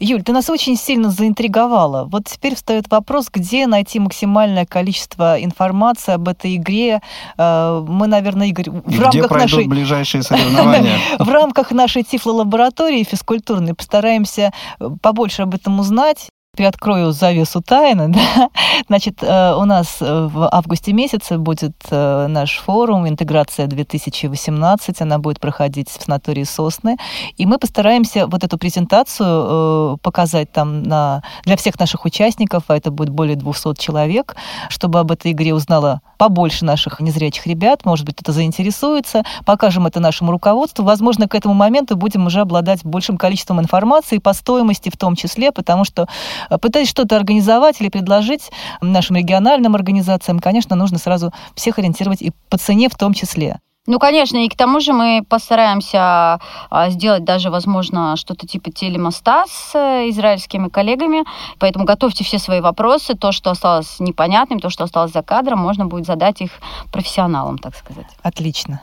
Юль, 0.00 0.22
ты 0.22 0.32
нас 0.32 0.50
очень 0.50 0.76
сильно 0.76 1.10
заинтриговала. 1.10 2.04
Вот 2.04 2.24
теперь 2.26 2.54
встает 2.54 2.90
вопрос, 2.90 3.28
где 3.32 3.66
найти 3.66 3.98
максимальное 4.00 4.66
количество 4.66 5.42
информации 5.42 6.14
об 6.14 6.28
этой 6.28 6.56
игре. 6.56 7.00
Э, 7.36 7.84
Мы, 7.86 8.06
наверное, 8.06 8.48
Игорь, 8.48 8.68
И 8.68 8.70
в 8.70 8.82
где 8.82 8.98
рамках 8.98 9.28
пройдут 9.28 9.52
нашей 9.52 9.68
ближайшие 9.68 10.22
соревнования? 10.28 10.98
в 11.18 11.28
рамках 11.28 11.70
нашей 11.72 12.02
тифлолаборатории 12.02 13.04
физкультурной 13.04 13.74
постараемся 13.74 14.52
э, 14.80 14.90
побольше 15.00 15.42
об 15.42 15.54
этом 15.54 15.78
узнать. 15.80 16.30
Приоткрою 16.58 17.12
завесу 17.12 17.62
тайны. 17.62 18.08
Да? 18.18 18.50
Значит, 18.88 19.22
э, 19.22 19.54
у 19.54 19.64
нас 19.64 19.98
э, 20.00 20.28
в 20.32 20.48
августе 20.50 20.92
месяце 20.92 21.38
будет 21.38 21.74
э, 21.90 22.26
наш 22.28 22.58
форум 22.58 23.08
«Интеграция 23.08 23.68
2018». 23.68 25.02
Она 25.02 25.18
будет 25.18 25.38
проходить 25.38 25.88
в 25.88 26.02
санатории 26.02 26.42
«Сосны». 26.42 26.96
И 27.36 27.46
мы 27.46 27.58
постараемся 27.58 28.26
вот 28.26 28.42
эту 28.42 28.58
презентацию 28.58 29.98
показать 29.98 30.50
там 30.50 30.82
на, 30.82 31.22
для 31.44 31.56
всех 31.56 31.78
наших 31.78 32.04
участников, 32.04 32.64
а 32.68 32.76
это 32.76 32.90
будет 32.90 33.10
более 33.10 33.36
200 33.36 33.74
человек, 33.80 34.34
чтобы 34.68 34.98
об 34.98 35.12
этой 35.12 35.30
игре 35.30 35.54
узнало 35.54 36.00
побольше 36.18 36.64
наших 36.64 37.00
незрячих 37.00 37.46
ребят. 37.46 37.84
Может 37.84 38.04
быть, 38.04 38.16
кто-то 38.16 38.32
заинтересуется. 38.32 39.22
Покажем 39.46 39.86
это 39.86 40.00
нашему 40.00 40.32
руководству. 40.32 40.84
Возможно, 40.84 41.28
к 41.28 41.34
этому 41.34 41.54
моменту 41.54 41.96
будем 41.96 42.26
уже 42.26 42.40
обладать 42.40 42.84
большим 42.84 43.16
количеством 43.16 43.60
информации 43.60 44.18
по 44.18 44.32
стоимости 44.34 44.90
в 44.90 44.96
том 44.96 45.14
числе, 45.14 45.52
потому 45.52 45.84
что 45.84 46.08
э, 46.50 46.58
пытаясь 46.58 46.88
что-то 46.88 47.16
организовать 47.16 47.80
или 47.80 47.88
предложить 47.88 48.50
нашим 48.80 49.16
региональным 49.16 49.74
организациям, 49.74 50.40
конечно, 50.40 50.76
нужно 50.76 50.98
сразу 50.98 51.32
всех 51.54 51.78
ориентировать 51.78 52.20
и 52.20 52.32
по 52.50 52.58
цене 52.58 52.88
в 52.88 52.96
том 52.96 53.14
числе. 53.14 53.60
Ну, 53.88 53.98
конечно, 53.98 54.36
и 54.36 54.48
к 54.50 54.54
тому 54.54 54.80
же 54.80 54.92
мы 54.92 55.24
постараемся 55.26 56.38
а, 56.68 56.90
сделать 56.90 57.24
даже, 57.24 57.48
возможно, 57.48 58.16
что-то 58.16 58.46
типа 58.46 58.70
телемоста 58.70 59.44
с 59.48 59.74
э, 59.74 60.10
израильскими 60.10 60.68
коллегами. 60.68 61.24
Поэтому 61.58 61.86
готовьте 61.86 62.22
все 62.22 62.38
свои 62.38 62.60
вопросы. 62.60 63.14
То, 63.14 63.32
что 63.32 63.50
осталось 63.50 63.98
непонятным, 63.98 64.60
то, 64.60 64.68
что 64.68 64.84
осталось 64.84 65.12
за 65.12 65.22
кадром, 65.22 65.60
можно 65.60 65.86
будет 65.86 66.04
задать 66.04 66.42
их 66.42 66.50
профессионалам, 66.92 67.56
так 67.56 67.74
сказать. 67.74 68.06
Отлично. 68.22 68.82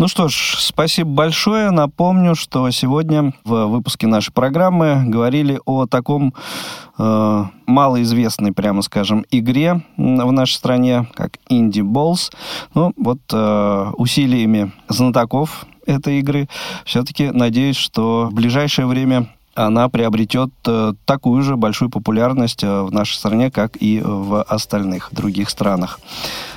Ну 0.00 0.08
что 0.08 0.28
ж, 0.28 0.56
спасибо 0.58 1.10
большое. 1.10 1.70
Напомню, 1.70 2.34
что 2.34 2.70
сегодня 2.70 3.34
в 3.44 3.66
выпуске 3.66 4.06
нашей 4.06 4.32
программы 4.32 5.04
говорили 5.04 5.60
о 5.66 5.84
таком 5.84 6.32
э, 6.96 7.44
малоизвестной, 7.66 8.52
прямо 8.52 8.80
скажем, 8.80 9.26
игре 9.30 9.82
в 9.98 10.32
нашей 10.32 10.54
стране, 10.54 11.06
как 11.12 11.32
Indie 11.50 11.82
Balls. 11.82 12.32
Ну, 12.72 12.94
вот 12.96 13.18
э, 13.30 13.90
усилиями 13.98 14.72
знатоков 14.88 15.66
этой 15.84 16.20
игры 16.20 16.48
все-таки 16.86 17.28
надеюсь, 17.30 17.76
что 17.76 18.28
в 18.30 18.32
ближайшее 18.32 18.86
время 18.86 19.26
она 19.54 19.90
приобретет 19.90 20.50
э, 20.66 20.94
такую 21.04 21.42
же 21.42 21.56
большую 21.56 21.90
популярность 21.90 22.64
э, 22.64 22.82
в 22.82 22.90
нашей 22.90 23.16
стране, 23.16 23.50
как 23.50 23.76
и 23.78 24.00
в 24.02 24.42
остальных 24.44 25.10
других 25.12 25.50
странах. 25.50 26.00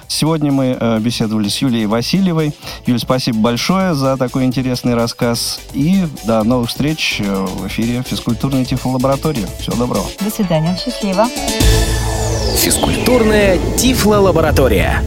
Сегодня 0.08 0.52
мы 0.52 0.78
э, 0.80 1.00
беседовали 1.00 1.48
с 1.48 1.58
Юлией 1.58 1.86
Васильевой. 1.86 2.54
Юль, 2.86 3.00
спасибо 3.00 3.40
большое 3.40 3.94
за 3.94 4.18
такой 4.18 4.46
интересный 4.46 4.96
рассказ. 4.96 5.60
И 5.74 6.06
до 6.26 6.44
новых 6.44 6.70
встреч 6.70 7.22
в 7.22 7.68
эфире 7.68 8.04
физкультурной 8.04 8.66
тифлолаборатории. 8.66 9.46
Всего 9.60 9.76
доброго. 9.76 10.06
До 10.20 10.30
свидания. 10.30 10.78
Счастливо. 10.78 11.28
Физкультурная 12.58 13.58
тифлолаборатория. 13.78 15.04